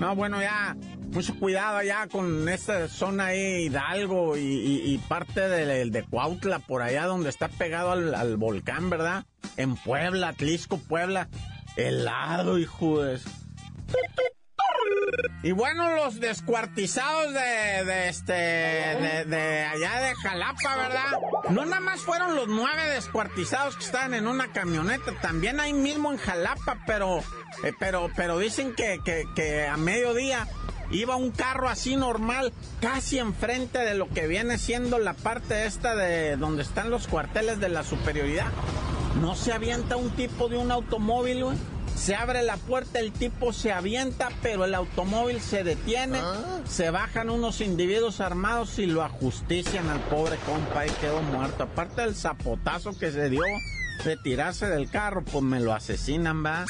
No, 0.00 0.16
bueno, 0.16 0.40
ya, 0.40 0.76
mucho 1.12 1.38
cuidado 1.38 1.76
allá 1.76 2.08
con 2.08 2.48
esta 2.48 2.88
zona 2.88 3.26
ahí, 3.26 3.66
Hidalgo 3.66 4.36
y, 4.36 5.00
parte 5.08 5.40
de, 5.40 5.88
de 5.88 6.02
Cuautla, 6.02 6.58
por 6.58 6.82
allá 6.82 7.06
donde 7.06 7.28
está 7.28 7.48
pegado 7.48 7.92
al, 7.92 8.14
al 8.14 8.36
volcán, 8.36 8.90
¿verdad? 8.90 9.26
En 9.56 9.76
Puebla, 9.76 10.28
Atlisco, 10.28 10.78
Puebla. 10.78 11.28
Helado, 11.76 12.58
hijo 12.58 13.02
de... 13.02 13.20
Y 15.42 15.52
bueno, 15.52 15.94
los 15.96 16.20
descuartizados 16.20 17.32
de, 17.34 17.84
de 17.84 18.08
este, 18.08 18.32
de, 18.32 19.64
allá 19.64 20.00
de 20.00 20.14
Jalapa, 20.14 20.76
¿verdad? 20.76 21.50
No 21.50 21.64
nada 21.64 21.80
más 21.80 22.00
fueron 22.00 22.36
los 22.36 22.48
nueve 22.48 22.88
descuartizados 22.94 23.76
que 23.76 23.84
estaban 23.84 24.14
en 24.14 24.28
una 24.28 24.52
camioneta, 24.52 25.12
también 25.20 25.58
ahí 25.60 25.72
mismo 25.72 26.12
en 26.12 26.18
Jalapa, 26.18 26.78
pero, 26.86 27.18
eh, 27.64 27.72
pero, 27.78 28.10
pero 28.16 28.38
dicen 28.38 28.74
que, 28.74 29.00
que, 29.04 29.24
que 29.34 29.66
a 29.66 29.76
mediodía 29.76 30.46
iba 30.90 31.16
un 31.16 31.30
carro 31.30 31.68
así 31.68 31.96
normal, 31.96 32.52
casi 32.80 33.18
enfrente 33.18 33.78
de 33.80 33.94
lo 33.94 34.08
que 34.08 34.28
viene 34.28 34.58
siendo 34.58 34.98
la 34.98 35.14
parte 35.14 35.66
esta 35.66 35.96
de 35.96 36.36
donde 36.36 36.62
están 36.62 36.90
los 36.90 37.08
cuarteles 37.08 37.58
de 37.60 37.68
la 37.68 37.82
superioridad. 37.82 38.46
No 39.20 39.34
se 39.34 39.52
avienta 39.52 39.96
un 39.96 40.10
tipo 40.10 40.48
de 40.48 40.56
un 40.56 40.70
automóvil, 40.70 41.44
güey 41.44 41.56
Se 41.94 42.14
abre 42.14 42.42
la 42.42 42.56
puerta, 42.56 42.98
el 42.98 43.12
tipo 43.12 43.52
se 43.52 43.72
avienta, 43.72 44.30
pero 44.42 44.64
el 44.64 44.74
automóvil 44.74 45.40
se 45.40 45.62
detiene. 45.62 46.20
Se 46.66 46.90
bajan 46.90 47.30
unos 47.30 47.60
individuos 47.60 48.20
armados 48.20 48.78
y 48.78 48.86
lo 48.86 49.02
ajustician 49.02 49.88
al 49.88 50.00
pobre 50.00 50.36
compa 50.46 50.86
y 50.86 50.90
quedó 50.90 51.20
muerto. 51.22 51.64
Aparte 51.64 52.02
del 52.02 52.14
zapotazo 52.14 52.98
que 52.98 53.12
se 53.12 53.28
dio 53.28 53.42
de 54.04 54.16
tirarse 54.16 54.66
del 54.66 54.90
carro, 54.90 55.22
pues 55.22 55.44
me 55.44 55.60
lo 55.60 55.72
asesinan, 55.72 56.44
va. 56.44 56.64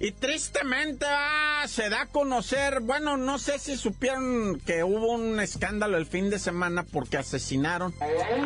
Y 0.00 0.12
tristemente 0.12 1.06
ah, 1.08 1.64
se 1.66 1.88
da 1.88 2.02
a 2.02 2.06
conocer, 2.06 2.80
bueno, 2.80 3.16
no 3.16 3.38
sé 3.38 3.58
si 3.58 3.76
supieron 3.76 4.60
que 4.64 4.84
hubo 4.84 5.12
un 5.12 5.40
escándalo 5.40 5.96
el 5.96 6.06
fin 6.06 6.30
de 6.30 6.38
semana 6.38 6.84
porque 6.84 7.16
asesinaron 7.16 7.92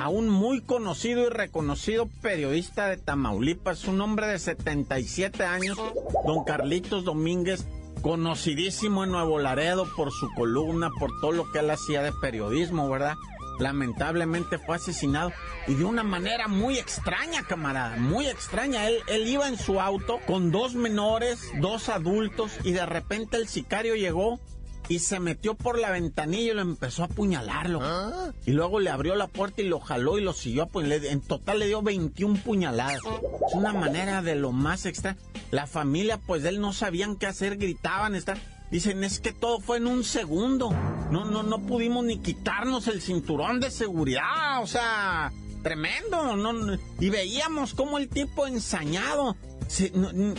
a 0.01 0.09
un 0.09 0.31
muy 0.31 0.63
conocido 0.63 1.27
y 1.27 1.29
reconocido 1.29 2.09
periodista 2.23 2.87
de 2.87 2.97
Tamaulipas, 2.97 3.85
un 3.85 4.01
hombre 4.01 4.29
de 4.29 4.39
77 4.39 5.45
años, 5.45 5.79
don 6.27 6.45
Carlitos 6.45 7.05
Domínguez, 7.05 7.67
conocidísimo 8.01 9.05
en 9.05 9.11
Nuevo 9.11 9.39
Laredo 9.39 9.87
por 9.95 10.11
su 10.11 10.33
columna, 10.35 10.91
por 10.99 11.11
todo 11.21 11.33
lo 11.33 11.53
que 11.53 11.59
él 11.59 11.71
hacía 11.71 12.03
de 12.03 12.13
periodismo, 12.21 12.89
¿verdad? 12.89 13.15
Lamentablemente 13.59 14.59
fue 14.59 14.77
asesinado 14.77 15.33
y 15.67 15.75
de 15.75 15.85
una 15.85 16.03
manera 16.03 16.49
muy 16.49 16.79
extraña, 16.79 17.43
camarada, 17.43 17.97
muy 17.97 18.27
extraña. 18.27 18.89
Él, 18.89 18.99
él 19.09 19.27
iba 19.29 19.49
en 19.49 19.59
su 19.59 19.81
auto 19.81 20.19
con 20.27 20.51
dos 20.51 20.75
menores, 20.75 21.41
dos 21.61 21.89
adultos 21.89 22.53
y 22.65 22.73
de 22.73 22.87
repente 22.87 23.37
el 23.37 23.49
sicario 23.49 23.95
llegó 23.95 24.41
y 24.89 24.99
se 24.99 25.21
metió 25.21 25.55
por 25.55 25.79
la 25.79 25.91
ventanilla 25.91 26.53
y 26.53 26.55
lo 26.55 26.63
empezó 26.63 27.03
a 27.03 27.07
apuñalarlo. 27.07 27.81
¿Ah? 27.83 28.33
Y 28.45 28.53
luego 28.53 28.81
le 28.81 28.91
abrió 28.91 29.15
la 29.15 29.27
puerta 29.27 29.63
y 29.63 29.69
lo 29.69 29.81
jaló 29.81 30.19
y 30.19 30.23
lo 30.23 30.33
siguió. 30.33 30.67
Pues 30.67 31.05
en 31.05 31.21
total 31.21 31.61
le 31.61 31.67
dio 31.67 31.83
21 31.83 32.41
puñaladas. 32.43 33.01
Es 33.49 33.55
una 33.55 33.73
manera 33.73 34.23
de 34.23 34.35
lo 34.35 34.53
más 34.53 34.87
extraña. 34.87 35.19
La 35.51 35.67
familia, 35.67 36.19
pues 36.19 36.43
de 36.43 36.51
él 36.51 36.61
no 36.61 36.73
sabían 36.73 37.17
qué 37.17 37.27
hacer, 37.27 37.57
gritaban, 37.57 38.15
están 38.15 38.39
Dicen, 38.73 39.05
es 39.05 39.21
que 39.21 39.33
todo 39.33 39.61
fue 39.61 39.77
en 39.77 39.87
un 39.87 40.03
segundo. 40.03 40.71
No, 41.11 41.27
no, 41.27 41.43
no 41.43 41.59
pudimos 41.61 42.07
ni 42.07 42.17
quitarnos 42.17 42.89
el 42.89 43.03
cinturón 43.03 43.61
de 43.61 43.71
seguridad. 43.71 44.63
O 44.63 44.67
sea, 44.67 45.31
tremendo. 45.63 46.37
No, 46.37 46.79
y 46.99 47.11
veíamos 47.11 47.75
como 47.75 47.99
el 47.99 48.09
tipo 48.09 48.47
ensañado. 48.47 49.37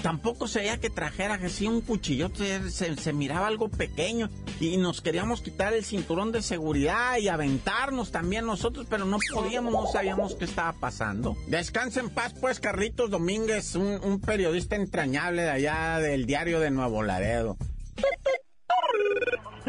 tampoco 0.01 0.47
se 0.47 0.61
veía 0.61 0.79
que 0.79 0.89
trajera 0.89 1.35
así 1.35 1.67
un 1.67 1.81
cuchillo, 1.81 2.31
se, 2.33 2.71
se, 2.97 3.13
miraba 3.13 3.45
algo 3.45 3.69
pequeño 3.69 4.31
y 4.59 4.77
nos 4.77 5.01
queríamos 5.01 5.41
quitar 5.41 5.73
el 5.73 5.85
cinturón 5.85 6.31
de 6.31 6.41
seguridad 6.41 7.17
y 7.17 7.27
aventarnos 7.27 8.11
también 8.11 8.47
nosotros, 8.47 8.87
pero 8.89 9.05
no 9.05 9.19
podíamos, 9.31 9.73
no 9.73 9.91
sabíamos 9.91 10.33
qué 10.33 10.45
estaba 10.45 10.73
pasando. 10.73 11.37
Descansa 11.45 11.99
en 11.99 12.09
paz 12.09 12.33
pues 12.33 12.59
Carlitos 12.59 13.11
Domínguez, 13.11 13.75
un 13.75 14.19
periodista 14.25 14.75
entrañable 14.75 15.43
de 15.43 15.51
allá 15.51 15.99
del 15.99 16.25
diario 16.25 16.59
de 16.59 16.71
Nuevo 16.71 17.03
Laredo. 17.03 17.57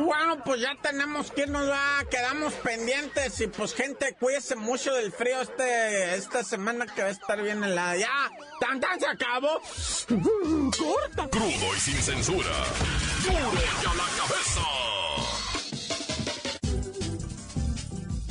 Bueno, 0.04 0.36
pues 0.44 0.60
ya 0.60 0.76
tenemos 0.82 1.30
que 1.30 1.42
irnos, 1.42 1.68
va, 1.68 2.02
quedamos 2.10 2.52
pendientes 2.54 3.40
y 3.40 3.46
pues 3.46 3.72
gente, 3.74 4.14
cuídese 4.20 4.54
mucho 4.54 4.92
del 4.92 5.12
frío 5.12 5.40
este, 5.40 6.16
esta 6.16 6.44
semana 6.44 6.84
que 6.86 7.02
va 7.02 7.08
a 7.08 7.12
estar 7.12 7.42
bien 7.42 7.64
helada. 7.64 7.96
Ya, 7.96 8.30
tan 8.60 8.80
tan 8.80 9.00
se 9.00 9.06
acabó. 9.06 9.62
Corta. 10.78 11.30
Crudo 11.30 11.74
y 11.74 11.80
sin 11.80 11.96
censura. 11.96 12.50
Duro 13.24 13.38
a 13.38 13.94
la 13.94 14.04
cabeza. 14.18 14.60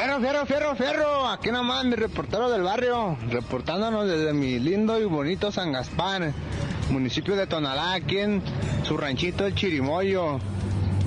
Fierro, 0.00 0.18
fierro, 0.18 0.46
fierro, 0.46 0.76
fierro. 0.76 1.28
Aquí 1.28 1.50
nomás 1.50 1.84
mi 1.84 1.94
reportero 1.94 2.48
del 2.48 2.62
barrio, 2.62 3.18
reportándonos 3.28 4.08
desde 4.08 4.32
mi 4.32 4.58
lindo 4.58 4.98
y 4.98 5.04
bonito 5.04 5.52
San 5.52 5.72
Gaspar, 5.72 6.32
municipio 6.88 7.36
de 7.36 7.46
Tonalá, 7.46 7.92
aquí 7.92 8.16
en 8.16 8.42
su 8.82 8.96
ranchito 8.96 9.44
El 9.44 9.54
Chirimoyo. 9.54 10.38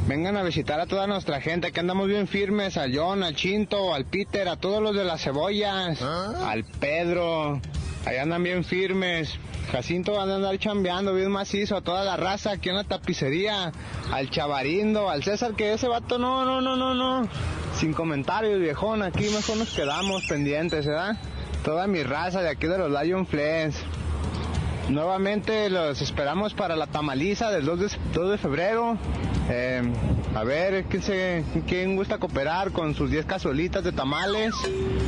Vengan 0.07 0.37
a 0.37 0.43
visitar 0.43 0.79
a 0.79 0.85
toda 0.85 1.07
nuestra 1.07 1.41
gente, 1.41 1.71
que 1.71 1.79
andamos 1.79 2.07
bien 2.07 2.27
firmes, 2.27 2.77
al 2.77 2.95
John, 2.95 3.23
al 3.23 3.35
Chinto, 3.35 3.95
al 3.95 4.05
Peter, 4.05 4.47
a 4.47 4.57
todos 4.57 4.79
los 4.79 4.95
de 4.95 5.05
las 5.05 5.23
cebollas, 5.23 5.99
¿Ah? 6.03 6.51
al 6.51 6.63
Pedro, 6.63 7.59
Ahí 8.05 8.17
andan 8.17 8.43
bien 8.43 8.63
firmes. 8.63 9.39
Jacinto 9.71 10.11
van 10.11 10.29
a 10.29 10.35
andar 10.35 10.59
chambeando 10.59 11.15
bien 11.15 11.31
macizo 11.31 11.77
a 11.77 11.81
toda 11.81 12.03
la 12.03 12.17
raza 12.17 12.51
aquí 12.51 12.69
en 12.69 12.75
la 12.75 12.83
tapicería. 12.83 13.71
Al 14.11 14.29
Chavarindo, 14.29 15.09
al 15.09 15.23
César, 15.23 15.53
que 15.53 15.73
ese 15.73 15.87
vato 15.87 16.19
no, 16.19 16.45
no, 16.45 16.61
no, 16.61 16.75
no, 16.75 16.93
no. 16.93 17.27
Sin 17.75 17.93
comentarios, 17.93 18.59
viejón. 18.59 19.01
Aquí 19.01 19.29
mejor 19.29 19.57
nos 19.57 19.73
quedamos 19.73 20.25
pendientes, 20.27 20.85
¿verdad? 20.85 21.17
Toda 21.63 21.87
mi 21.87 22.03
raza 22.03 22.41
de 22.41 22.49
aquí 22.49 22.67
de 22.67 22.77
los 22.77 22.91
Lion 22.91 23.25
Flens. 23.25 23.75
Nuevamente 24.89 25.69
los 25.69 26.01
esperamos 26.01 26.53
para 26.53 26.75
la 26.75 26.87
tamaliza 26.87 27.51
del 27.51 27.65
2 27.65 27.79
de, 27.79 28.37
febrero. 28.37 28.97
Eh, 29.49 29.81
a 30.35 30.43
ver, 30.43 30.85
¿quién, 30.85 31.01
se, 31.01 31.43
¿quién 31.67 31.95
gusta 31.95 32.17
cooperar 32.17 32.71
con 32.71 32.93
sus 32.93 33.09
10 33.09 33.25
cazuelitas 33.25 33.83
de 33.83 33.91
tamales? 33.91 34.53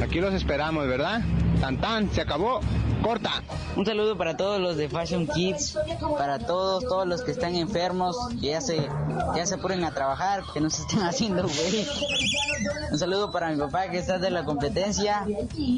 Aquí 0.02 0.20
los 0.20 0.34
esperamos, 0.34 0.88
¿verdad? 0.88 1.22
Tan 1.60 1.80
tan, 1.80 2.10
se 2.12 2.22
acabó 2.22 2.62
corta. 3.06 3.44
Un 3.76 3.86
saludo 3.86 4.18
para 4.18 4.36
todos 4.36 4.60
los 4.60 4.78
de 4.78 4.90
Fashion 4.90 5.28
Kids, 5.28 5.78
para 6.18 6.40
todos, 6.40 6.84
todos 6.84 7.08
los 7.08 7.22
que 7.22 7.32
están 7.32 7.54
enfermos, 7.56 8.18
que 8.42 8.48
ya 8.48 8.62
se, 8.62 8.90
ya 9.36 9.46
se 9.46 9.56
a 9.56 9.92
trabajar, 9.92 10.44
que 10.54 10.62
no 10.62 10.70
se 10.70 10.82
estén 10.82 11.00
haciendo 11.04 11.44
güey. 11.44 11.86
Un 12.92 13.00
saludo 13.00 13.32
para 13.32 13.50
mi 13.50 13.58
papá 13.58 13.90
que 13.90 13.98
está 13.98 14.18
de 14.20 14.30
la 14.30 14.44
competencia. 14.44 15.26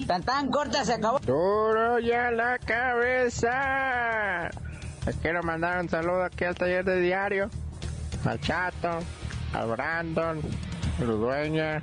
Tan 0.07 0.23
tan 0.23 0.49
corta, 0.49 0.85
se 0.85 0.93
acabó. 0.93 1.19
Duro 1.19 1.99
ya 1.99 2.31
la 2.31 2.59
cabeza. 2.59 4.49
Les 5.05 5.15
quiero 5.21 5.41
mandar 5.43 5.79
un 5.79 5.89
saludo 5.89 6.23
aquí 6.23 6.43
al 6.43 6.55
taller 6.55 6.83
de 6.83 6.99
diario, 6.99 7.49
al 8.25 8.39
Chato, 8.41 8.99
al 9.53 9.67
Brandon, 9.67 10.41
a 10.99 11.03
dueña, 11.03 11.81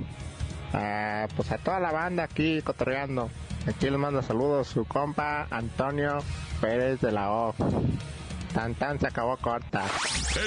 a, 0.73 1.27
pues 1.35 1.51
a 1.51 1.57
toda 1.57 1.79
la 1.79 1.91
banda 1.91 2.23
aquí 2.23 2.61
cotorreando. 2.61 3.29
Aquí 3.67 3.89
le 3.89 3.97
mando 3.97 4.21
saludos 4.21 4.67
su 4.67 4.85
compa 4.85 5.47
Antonio 5.49 6.19
Pérez 6.61 7.01
de 7.01 7.11
la 7.11 7.31
O. 7.31 7.55
Tan 8.55 8.73
tan 8.75 8.97
se 8.97 9.07
acabó 9.07 9.35
corta. 9.35 9.83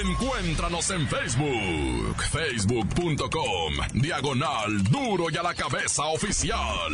Encuéntranos 0.03 0.89
en 0.89 1.07
Facebook, 1.07 2.23
facebook.com, 2.31 3.73
diagonal 4.01 4.83
duro 4.85 5.25
y 5.31 5.37
a 5.37 5.43
la 5.43 5.53
cabeza 5.53 6.05
oficial. 6.07 6.91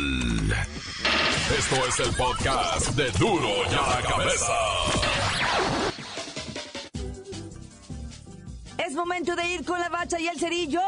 Esto 1.58 1.76
es 1.88 2.00
el 2.00 2.14
podcast 2.14 2.88
de 2.90 3.10
duro 3.12 3.48
y 3.48 3.74
a 3.74 3.96
la 3.96 4.02
cabeza. 4.06 4.52
Es 8.86 8.92
momento 8.92 9.34
de 9.34 9.54
ir 9.54 9.64
con 9.64 9.80
la 9.80 9.88
bacha 9.88 10.20
y 10.20 10.28
el 10.28 10.38
cerillo 10.38 10.82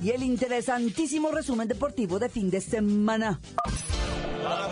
y 0.00 0.10
el 0.10 0.22
interesantísimo 0.22 1.32
resumen 1.32 1.66
deportivo 1.66 2.20
de 2.20 2.28
fin 2.28 2.50
de 2.50 2.60
semana. 2.60 3.40
¡La 4.44 4.68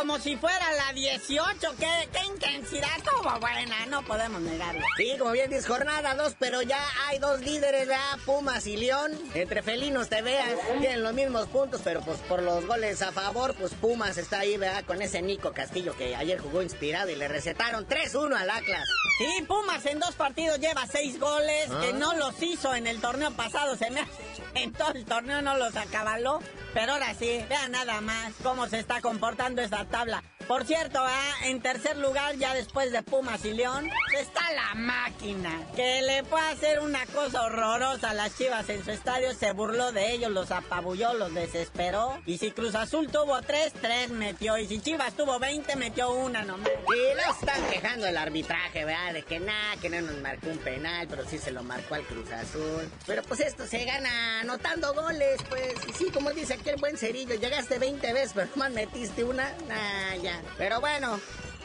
como 0.00 0.18
si 0.18 0.34
fuera 0.36 0.64
la 0.72 0.94
18. 0.94 1.74
¿Qué, 1.78 2.08
qué 2.10 2.20
intensidad? 2.50 2.88
Como 3.04 3.38
buena, 3.40 3.86
no 3.86 4.02
podemos 4.02 4.40
negarlo. 4.40 4.82
Sí, 4.96 5.14
como 5.18 5.32
bien 5.32 5.50
dices, 5.50 5.66
jornada 5.66 6.14
2, 6.14 6.36
pero 6.38 6.62
ya 6.62 6.80
hay 7.06 7.18
dos 7.18 7.40
líderes, 7.40 7.88
ya 7.88 8.18
Pumas 8.24 8.66
y 8.66 8.76
León. 8.76 9.12
Entre 9.34 9.62
felinos 9.62 10.08
te 10.08 10.22
veas, 10.22 10.48
tienen 10.80 11.02
los 11.02 11.14
mismos 11.14 11.46
puntos, 11.46 11.80
pero 11.84 12.00
pues 12.00 12.18
por 12.20 12.42
los 12.42 12.66
goles 12.66 13.02
a 13.02 13.12
favor, 13.12 13.54
pues 13.54 13.74
Pumas 13.74 14.18
está 14.18 14.40
ahí, 14.40 14.56
¿verdad? 14.56 14.84
Con 14.84 15.02
ese 15.02 15.22
Nico 15.22 15.52
Castillo 15.52 15.96
que 15.96 16.16
ayer 16.16 16.38
jugó 16.38 16.62
inspirado 16.62 17.10
y 17.10 17.16
le 17.16 17.28
recetaron 17.28 17.86
3-1 17.86 18.36
al 18.36 18.50
Atlas. 18.50 18.88
Sí, 19.18 19.44
Pumas 19.46 19.84
en 19.86 19.98
dos 19.98 20.14
partidos 20.14 20.58
lleva 20.58 20.86
seis 20.86 21.18
goles, 21.18 21.66
que 21.80 21.90
ah. 21.90 21.96
no 21.96 22.14
los 22.14 22.42
hizo 22.42 22.74
en 22.74 22.86
el 22.86 23.00
torneo 23.00 23.30
pasado, 23.32 23.76
se 23.76 23.90
me 23.90 24.04
en 24.54 24.72
todo 24.72 24.92
el 24.92 25.04
torneo 25.04 25.42
no 25.42 25.56
los 25.56 25.76
acabaló, 25.76 26.40
pero 26.74 26.92
ahora 26.92 27.14
sí, 27.14 27.44
vean 27.48 27.72
nada 27.72 28.00
más 28.00 28.32
cómo 28.42 28.66
se 28.68 28.78
está 28.78 29.00
comportando 29.00 29.62
esta 29.62 29.84
tabla. 29.84 30.22
Por 30.50 30.64
cierto, 30.64 30.98
¿ah? 31.00 31.34
en 31.44 31.62
tercer 31.62 31.96
lugar, 31.96 32.34
ya 32.34 32.52
después 32.54 32.90
de 32.90 33.04
Pumas 33.04 33.44
y 33.44 33.52
León, 33.52 33.88
está 34.18 34.40
la 34.52 34.74
máquina, 34.74 35.64
que 35.76 36.02
le 36.02 36.24
puede 36.24 36.44
hacer 36.48 36.80
una 36.80 37.06
cosa 37.06 37.44
horrorosa 37.44 38.10
a 38.10 38.14
las 38.14 38.36
chivas 38.36 38.68
en 38.68 38.84
su 38.84 38.90
estadio, 38.90 39.32
se 39.32 39.52
burló 39.52 39.92
de 39.92 40.12
ellos, 40.12 40.32
los 40.32 40.50
apabulló, 40.50 41.14
los 41.14 41.32
desesperó. 41.32 42.20
Y 42.26 42.38
si 42.38 42.50
Cruz 42.50 42.74
Azul 42.74 43.08
tuvo 43.12 43.40
tres, 43.42 43.72
tres 43.80 44.10
metió. 44.10 44.58
Y 44.58 44.66
si 44.66 44.80
Chivas 44.80 45.14
tuvo 45.14 45.38
20, 45.38 45.76
metió 45.76 46.10
una 46.10 46.42
nomás. 46.42 46.68
Y 46.68 47.14
lo 47.14 47.32
están 47.32 47.70
quejando 47.70 48.08
el 48.08 48.16
arbitraje, 48.16 48.84
¿verdad? 48.84 49.12
De 49.12 49.22
que 49.22 49.38
nada, 49.38 49.76
que 49.80 49.88
no 49.88 50.00
nos 50.00 50.16
marcó 50.16 50.48
un 50.48 50.58
penal, 50.58 51.06
pero 51.08 51.24
sí 51.28 51.38
se 51.38 51.52
lo 51.52 51.62
marcó 51.62 51.94
al 51.94 52.02
Cruz 52.02 52.28
Azul. 52.32 52.90
Pero 53.06 53.22
pues 53.22 53.38
esto 53.38 53.68
se 53.68 53.84
gana 53.84 54.40
anotando 54.40 54.94
goles, 54.94 55.40
pues. 55.48 55.74
Sí, 55.96 56.10
como 56.10 56.32
dice 56.32 56.54
aquel 56.54 56.74
buen 56.80 56.96
cerillo, 56.96 57.36
llegaste 57.36 57.78
20 57.78 58.12
veces, 58.12 58.32
pero 58.34 58.48
más 58.56 58.72
metiste 58.72 59.22
una. 59.22 59.48
Nah, 59.68 60.16
ya. 60.16 60.39
Pero 60.58 60.80
bueno, 60.80 61.20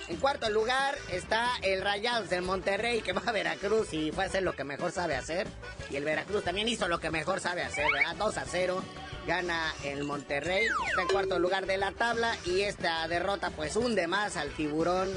en 0.07 0.17
cuarto 0.17 0.49
lugar 0.49 0.95
está 1.09 1.49
el 1.63 1.81
Rayados 1.81 2.29
del 2.29 2.43
Monterrey 2.43 3.01
que 3.01 3.13
va 3.13 3.23
a 3.25 3.31
Veracruz 3.31 3.91
y 3.93 4.11
fue 4.11 4.25
a 4.25 4.27
hacer 4.27 4.43
lo 4.43 4.53
que 4.53 4.63
mejor 4.63 4.91
sabe 4.91 5.15
hacer. 5.15 5.47
Y 5.89 5.95
el 5.95 6.03
Veracruz 6.03 6.43
también 6.43 6.67
hizo 6.67 6.88
lo 6.88 6.99
que 6.99 7.09
mejor 7.09 7.39
sabe 7.39 7.63
hacer, 7.63 7.91
¿verdad? 7.91 8.15
2 8.15 8.38
a 8.38 8.45
0. 8.45 8.83
Gana 9.25 9.73
el 9.83 10.03
Monterrey, 10.03 10.67
está 10.88 11.01
en 11.01 11.07
cuarto 11.07 11.39
lugar 11.39 11.65
de 11.65 11.77
la 11.77 11.91
tabla 11.93 12.38
y 12.45 12.61
esta 12.61 13.07
derrota 13.07 13.49
pues 13.49 13.75
hunde 13.75 14.05
más 14.05 14.38
al 14.38 14.51
tiburón 14.51 15.09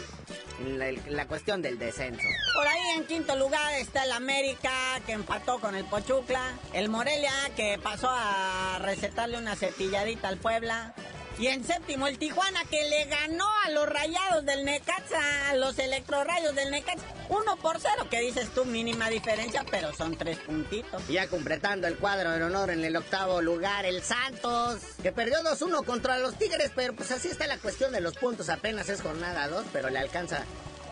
la, 0.64 0.88
en 0.88 1.16
la 1.16 1.26
cuestión 1.26 1.60
del 1.60 1.78
descenso. 1.78 2.26
Por 2.54 2.66
ahí 2.66 2.80
en 2.96 3.04
quinto 3.04 3.36
lugar 3.36 3.74
está 3.74 4.04
el 4.04 4.12
América 4.12 4.72
que 5.04 5.12
empató 5.12 5.58
con 5.60 5.74
el 5.74 5.84
Pochucla. 5.84 6.40
El 6.72 6.88
Morelia 6.88 7.32
que 7.54 7.78
pasó 7.82 8.08
a 8.10 8.78
recetarle 8.80 9.36
una 9.36 9.56
cepilladita 9.56 10.28
al 10.28 10.38
Puebla. 10.38 10.94
Y 11.38 11.46
en 11.46 11.64
séptimo, 11.64 12.08
el 12.08 12.18
Tijuana 12.18 12.64
que 12.64 12.88
le 12.88 13.04
ganó 13.04 13.46
a 13.64 13.70
los 13.70 13.88
rayados 13.88 14.44
del 14.44 14.64
Necaxa, 14.64 15.50
a 15.50 15.54
los 15.54 15.78
electrorayos 15.78 16.52
del 16.56 16.72
Necaxa. 16.72 17.04
Uno 17.28 17.56
por 17.56 17.78
cero, 17.78 18.08
que 18.10 18.20
dices 18.20 18.48
tú, 18.54 18.64
mínima 18.64 19.08
diferencia, 19.08 19.64
pero 19.70 19.94
son 19.94 20.16
tres 20.16 20.38
puntitos. 20.38 21.00
Y 21.08 21.12
ya 21.12 21.28
completando 21.28 21.86
el 21.86 21.96
cuadro 21.96 22.32
de 22.32 22.42
honor 22.42 22.70
en 22.70 22.84
el 22.84 22.96
octavo 22.96 23.40
lugar, 23.40 23.84
el 23.84 24.02
Santos, 24.02 24.80
que 25.00 25.12
perdió 25.12 25.38
2-1 25.44 25.84
contra 25.84 26.18
los 26.18 26.36
Tigres, 26.36 26.72
pero 26.74 26.94
pues 26.96 27.12
así 27.12 27.28
está 27.28 27.46
la 27.46 27.58
cuestión 27.58 27.92
de 27.92 28.00
los 28.00 28.14
puntos. 28.14 28.48
Apenas 28.48 28.88
es 28.88 29.00
jornada 29.00 29.46
2, 29.46 29.66
pero 29.72 29.90
le 29.90 29.98
alcanza 30.00 30.42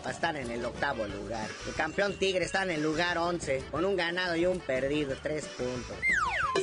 a 0.05 0.11
estar 0.11 0.37
en 0.37 0.49
el 0.49 0.63
octavo 0.63 1.05
lugar. 1.07 1.49
El 1.67 1.73
campeón 1.73 2.17
Tigre 2.17 2.45
está 2.45 2.63
en 2.63 2.71
el 2.71 2.81
lugar 2.81 3.17
11, 3.17 3.65
con 3.69 3.83
un 3.83 3.97
ganado 3.97 4.37
y 4.37 4.45
un 4.45 4.61
perdido, 4.61 5.17
tres 5.21 5.45
puntos. 5.45 5.97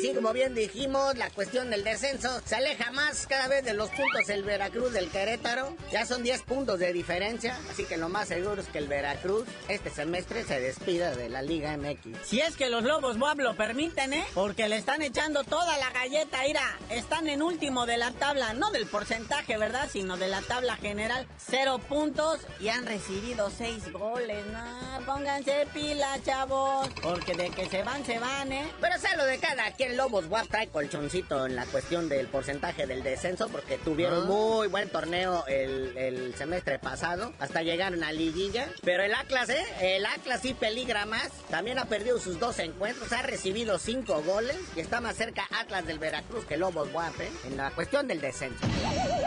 Sí, 0.05 0.13
como 0.13 0.35
bien 0.35 0.55
dijimos, 0.55 1.17
la 1.17 1.31
cuestión 1.31 1.71
del 1.71 1.83
descenso 1.83 2.29
se 2.45 2.57
aleja 2.57 2.91
más 2.93 3.27
cada 3.27 3.49
vez 3.49 3.65
de 3.65 3.73
los 3.73 3.89
puntos 3.89 4.29
el 4.29 4.43
Veracruz 4.43 4.93
del 4.93 5.09
Querétaro. 5.09 5.75
Ya 5.91 6.05
son 6.05 6.23
10 6.23 6.43
puntos 6.43 6.79
de 6.79 6.93
diferencia, 6.93 7.59
así 7.71 7.87
que 7.87 7.97
lo 7.97 8.11
más 8.11 8.29
seguro 8.29 8.61
es 8.61 8.69
que 8.69 8.77
el 8.77 8.87
Veracruz 8.87 9.45
este 9.69 9.89
semestre 9.89 10.45
se 10.45 10.61
despida 10.61 11.17
de 11.17 11.31
la 11.31 11.41
Liga 11.41 11.75
MX. 11.79 12.19
Si 12.23 12.39
es 12.39 12.55
que 12.55 12.69
los 12.69 12.83
Lobos 12.83 13.19
Boab 13.19 13.39
lo 13.39 13.57
permiten, 13.57 14.13
¿eh? 14.13 14.27
Porque 14.35 14.69
le 14.69 14.77
están 14.77 15.01
echando 15.01 15.43
toda 15.43 15.79
la 15.79 15.89
galleta, 15.89 16.47
ira. 16.47 16.79
Están 16.91 17.27
en 17.27 17.41
último 17.41 17.87
de 17.87 17.97
la 17.97 18.11
tabla, 18.11 18.53
no 18.53 18.71
del 18.73 18.85
porcentaje, 18.85 19.57
¿verdad? 19.57 19.89
Sino 19.91 20.19
de 20.19 20.29
la 20.29 20.43
tabla 20.43 20.77
general. 20.77 21.27
Cero 21.39 21.81
puntos 21.89 22.41
y 22.61 22.69
han 22.69 22.85
recibido 22.85 23.49
seis 23.49 23.91
goles. 23.91 24.45
No, 24.53 25.01
pónganse 25.07 25.67
pila, 25.73 26.19
chavos. 26.23 26.91
Porque 27.01 27.33
de 27.33 27.49
que 27.49 27.71
se 27.71 27.83
van, 27.83 28.05
se 28.05 28.19
van, 28.19 28.53
¿eh? 28.53 28.71
Pero 28.83 28.99
sea 28.99 29.17
lo 29.17 29.25
de 29.25 29.39
cada 29.39 29.73
quien, 29.73 29.94
Lobos 29.95 30.27
WAP 30.29 30.49
trae 30.49 30.69
colchoncito 30.69 31.47
en 31.47 31.57
la 31.57 31.65
cuestión 31.67 32.09
del 32.09 32.27
porcentaje 32.29 32.87
del 32.87 33.03
descenso 33.03 33.49
porque 33.49 33.79
tuvieron 33.79 34.25
Ah. 34.25 34.27
muy 34.27 34.69
buen 34.69 34.89
torneo 34.91 35.45
el, 35.47 35.97
el 35.97 36.35
semestre 36.37 36.79
pasado, 36.79 37.33
hasta 37.39 37.63
llegaron 37.63 38.03
a 38.05 38.13
liguilla. 38.13 38.69
Pero 38.83 39.03
el 39.03 39.15
Atlas, 39.15 39.49
¿eh? 39.51 39.65
El 39.81 40.05
Atlas 40.07 40.41
sí 40.43 40.55
peligra 40.55 41.07
más. 41.07 41.31
También 41.51 41.79
ha 41.79 41.85
perdido 41.87 42.19
sus 42.21 42.39
dos 42.39 42.59
encuentros, 42.59 43.13
ha 43.13 43.23
recibido 43.23 43.79
cinco 43.79 44.23
goles 44.23 44.57
y 44.77 44.81
está 44.81 45.01
más 45.01 45.17
cerca 45.17 45.47
Atlas 45.51 45.87
del 45.87 45.99
Veracruz 45.99 46.45
que 46.45 46.57
Lobos 46.57 46.89
WAP, 46.93 47.21
¿eh? 47.21 47.31
En 47.47 47.57
la 47.57 47.71
cuestión 47.71 48.07
del 48.07 48.21
descenso. 48.21 48.65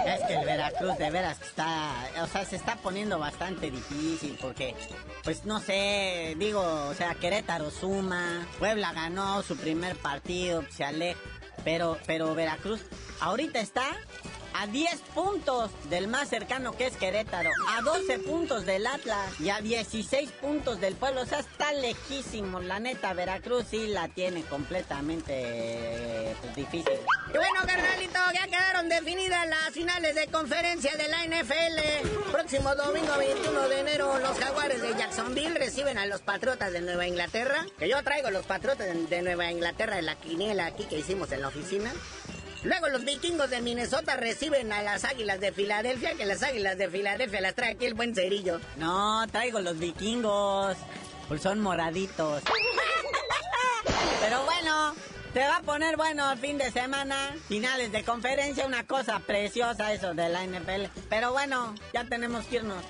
Es 0.06 0.22
que 0.28 0.36
el 0.36 0.46
Veracruz 0.46 0.98
de 0.98 1.10
veras 1.12 1.40
está, 1.42 1.94
o 2.22 2.28
sea, 2.28 2.46
se 2.46 2.56
está 2.56 2.76
poniendo 2.78 3.20
bastante 3.20 3.70
difícil 3.72 4.38
porque, 4.42 4.76
pues 5.24 5.46
no 5.46 5.60
sé, 5.60 6.36
digo, 6.38 6.62
o 6.62 6.94
sea, 6.94 7.16
Querétaro 7.16 7.72
suma, 7.72 8.46
Puebla 8.60 8.94
ganó 8.94 9.42
su 9.44 9.58
primer 9.58 9.96
partido, 9.98 10.57
pero, 11.64 11.98
pero 12.06 12.34
Veracruz 12.36 12.82
ahorita 13.20 13.60
está 13.60 13.86
a 14.54 14.66
10 14.66 15.02
puntos 15.14 15.72
del 15.90 16.08
más 16.08 16.30
cercano 16.30 16.72
que 16.72 16.88
es 16.88 16.98
Querétaro, 16.98 17.52
a 17.78 17.82
12 17.82 18.20
puntos 18.20 18.66
del 18.66 18.88
Atlas 18.88 19.40
y 19.40 19.50
a 19.50 19.62
16 19.62 20.32
puntos 20.32 20.80
del 20.80 20.96
pueblo, 20.96 21.22
o 21.22 21.26
sea, 21.26 21.40
está 21.40 21.74
lejísimo, 21.74 22.60
la 22.60 22.80
neta, 22.80 23.14
Veracruz 23.14 23.66
sí 23.70 23.88
la 23.88 24.08
tiene 24.08 24.42
completamente 24.44 26.36
pues, 26.42 26.56
difícil. 26.56 27.00
Bueno, 27.34 27.60
carnalito, 27.66 28.20
ya 28.34 28.48
quedaron 28.48 28.90
definidas 28.90 29.48
las 29.48 29.72
finales 29.72 30.16
de 30.16 30.28
conferencia 30.28 30.96
de 30.96 31.08
la 31.08 31.26
NFL. 31.26 32.32
Próximo 32.32 32.74
domingo 32.76 33.18
21 33.18 33.70
de 33.70 33.80
enero, 33.80 34.18
los 34.20 34.38
jaguares 34.40 34.82
de 34.82 34.96
Jacksonville 34.96 35.54
reciben 35.58 35.98
a 35.98 36.06
los 36.06 36.22
Patriotas 36.22 36.72
de 36.72 36.82
Nueva 36.82 37.06
Inglaterra. 37.06 37.66
Que 37.78 37.90
yo 37.90 38.02
traigo 38.04 38.32
los 38.32 38.46
Patriotas 38.46 38.88
de, 38.88 38.94
de 39.08 39.22
Nueva 39.22 39.52
Inglaterra 39.52 40.00
en 40.00 40.06
la 40.06 40.16
quiniela 40.16 40.68
aquí 40.68 40.86
que 40.86 41.00
hicimos 41.00 41.32
en 41.32 41.42
la 41.42 41.50
oficina. 41.50 41.92
Luego 42.64 42.88
los 42.90 43.04
vikingos 43.06 43.50
de 43.50 43.62
Minnesota 43.62 44.16
reciben 44.16 44.72
a 44.72 44.82
las 44.82 45.04
águilas 45.04 45.40
de 45.40 45.52
Filadelfia, 45.52 46.16
que 46.16 46.26
las 46.26 46.42
águilas 46.44 46.78
de 46.78 46.90
Filadelfia 46.90 47.42
las 47.42 47.56
trae 47.56 47.72
aquí 47.74 47.86
el 47.86 47.94
buen 47.94 48.16
cerillo. 48.16 48.60
No, 48.78 49.26
traigo 49.32 49.60
los 49.60 49.78
vikingos. 49.78 50.76
Pues 51.28 51.42
son 51.42 51.60
moraditos. 51.60 52.42
Te 55.34 55.40
va 55.40 55.58
a 55.58 55.62
poner 55.62 55.98
bueno 55.98 56.32
el 56.32 56.38
fin 56.40 56.58
de 56.58 56.72
semana. 56.72 57.36
Finales 57.48 57.92
de 57.92 58.04
conferencia, 58.04 58.66
una 58.66 58.86
cosa 58.86 59.20
preciosa 59.20 59.94
eso 59.94 60.14
de 60.14 60.30
la 60.30 60.44
NFL. 60.46 60.86
Pero 61.10 61.32
bueno, 61.32 61.76
ya 61.94 62.04
tenemos 62.06 62.46
que 62.46 62.58
irnos. 62.58 62.84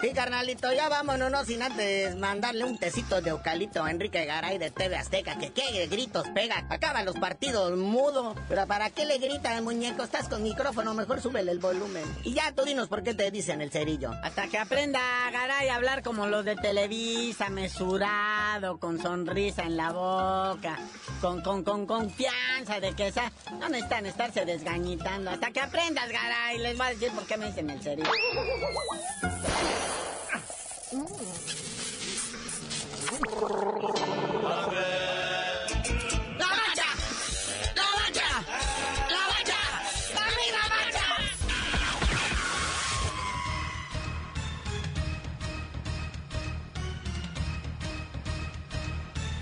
Sí, 0.00 0.12
carnalito, 0.12 0.70
ya 0.74 0.90
vámonos, 0.90 1.30
no 1.30 1.42
sin 1.46 1.62
antes 1.62 2.14
mandarle 2.16 2.64
un 2.64 2.76
tecito 2.76 3.22
de 3.22 3.30
eucalipto 3.30 3.82
a 3.82 3.90
Enrique 3.90 4.26
Garay 4.26 4.58
de 4.58 4.70
TV 4.70 4.94
Azteca, 4.94 5.38
que 5.38 5.52
qué 5.52 5.86
gritos 5.86 6.28
pega. 6.34 6.66
Acaban 6.68 7.06
los 7.06 7.16
partidos 7.16 7.78
mudo. 7.78 8.34
Pero 8.46 8.66
¿para 8.66 8.90
qué 8.90 9.06
le 9.06 9.16
grita 9.16 9.56
el 9.56 9.62
muñeco? 9.64 10.02
Estás 10.02 10.28
con 10.28 10.42
micrófono, 10.42 10.92
mejor 10.92 11.22
súbele 11.22 11.50
el 11.50 11.60
volumen. 11.60 12.04
Y 12.24 12.34
ya 12.34 12.52
tú 12.52 12.64
dinos 12.64 12.88
por 12.88 13.02
qué 13.02 13.14
te 13.14 13.30
dicen 13.30 13.62
el 13.62 13.70
cerillo. 13.70 14.10
Hasta 14.22 14.48
que 14.48 14.58
aprenda 14.58 15.00
Garay 15.32 15.68
a 15.68 15.76
hablar 15.76 16.02
como 16.02 16.26
los 16.26 16.44
de 16.44 16.56
Televisa, 16.56 17.48
mesurado, 17.48 18.78
con 18.78 19.00
sonrisa 19.00 19.62
en 19.62 19.78
la 19.78 19.92
boca, 19.92 20.78
con, 21.22 21.40
con, 21.40 21.64
con 21.64 21.86
confianza 21.86 22.80
de 22.80 22.92
que 22.92 23.08
esa... 23.08 23.32
No 23.58 23.70
necesitan 23.70 24.04
estarse 24.04 24.44
desgañitando. 24.44 25.30
Hasta 25.30 25.50
que 25.52 25.60
aprendas, 25.60 26.10
Garay, 26.10 26.58
les 26.58 26.76
voy 26.76 26.86
a 26.86 26.90
decir 26.90 27.10
por 27.12 27.24
qué 27.24 27.38
me 27.38 27.46
dicen 27.46 27.70
el 27.70 27.80
cerillo. 27.80 28.10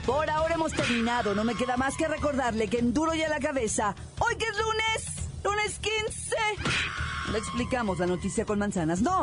Por 0.06 0.30
ahora 0.30 0.54
hemos 0.54 0.72
terminado. 0.72 1.34
No 1.34 1.44
me 1.44 1.54
queda 1.54 1.76
más 1.76 1.94
que 1.96 2.08
recordarle 2.08 2.68
que 2.68 2.78
en 2.78 2.94
duro 2.94 3.14
y 3.14 3.22
a 3.22 3.28
la 3.28 3.38
cabeza, 3.38 3.94
hoy 4.18 4.36
que 4.36 4.46
es 4.46 4.56
lunes, 4.56 5.42
lunes 5.44 5.78
15, 5.78 6.36
le 7.32 7.38
explicamos 7.38 7.98
la 7.98 8.06
noticia 8.06 8.46
con 8.46 8.58
manzanas. 8.58 9.02
No, 9.02 9.22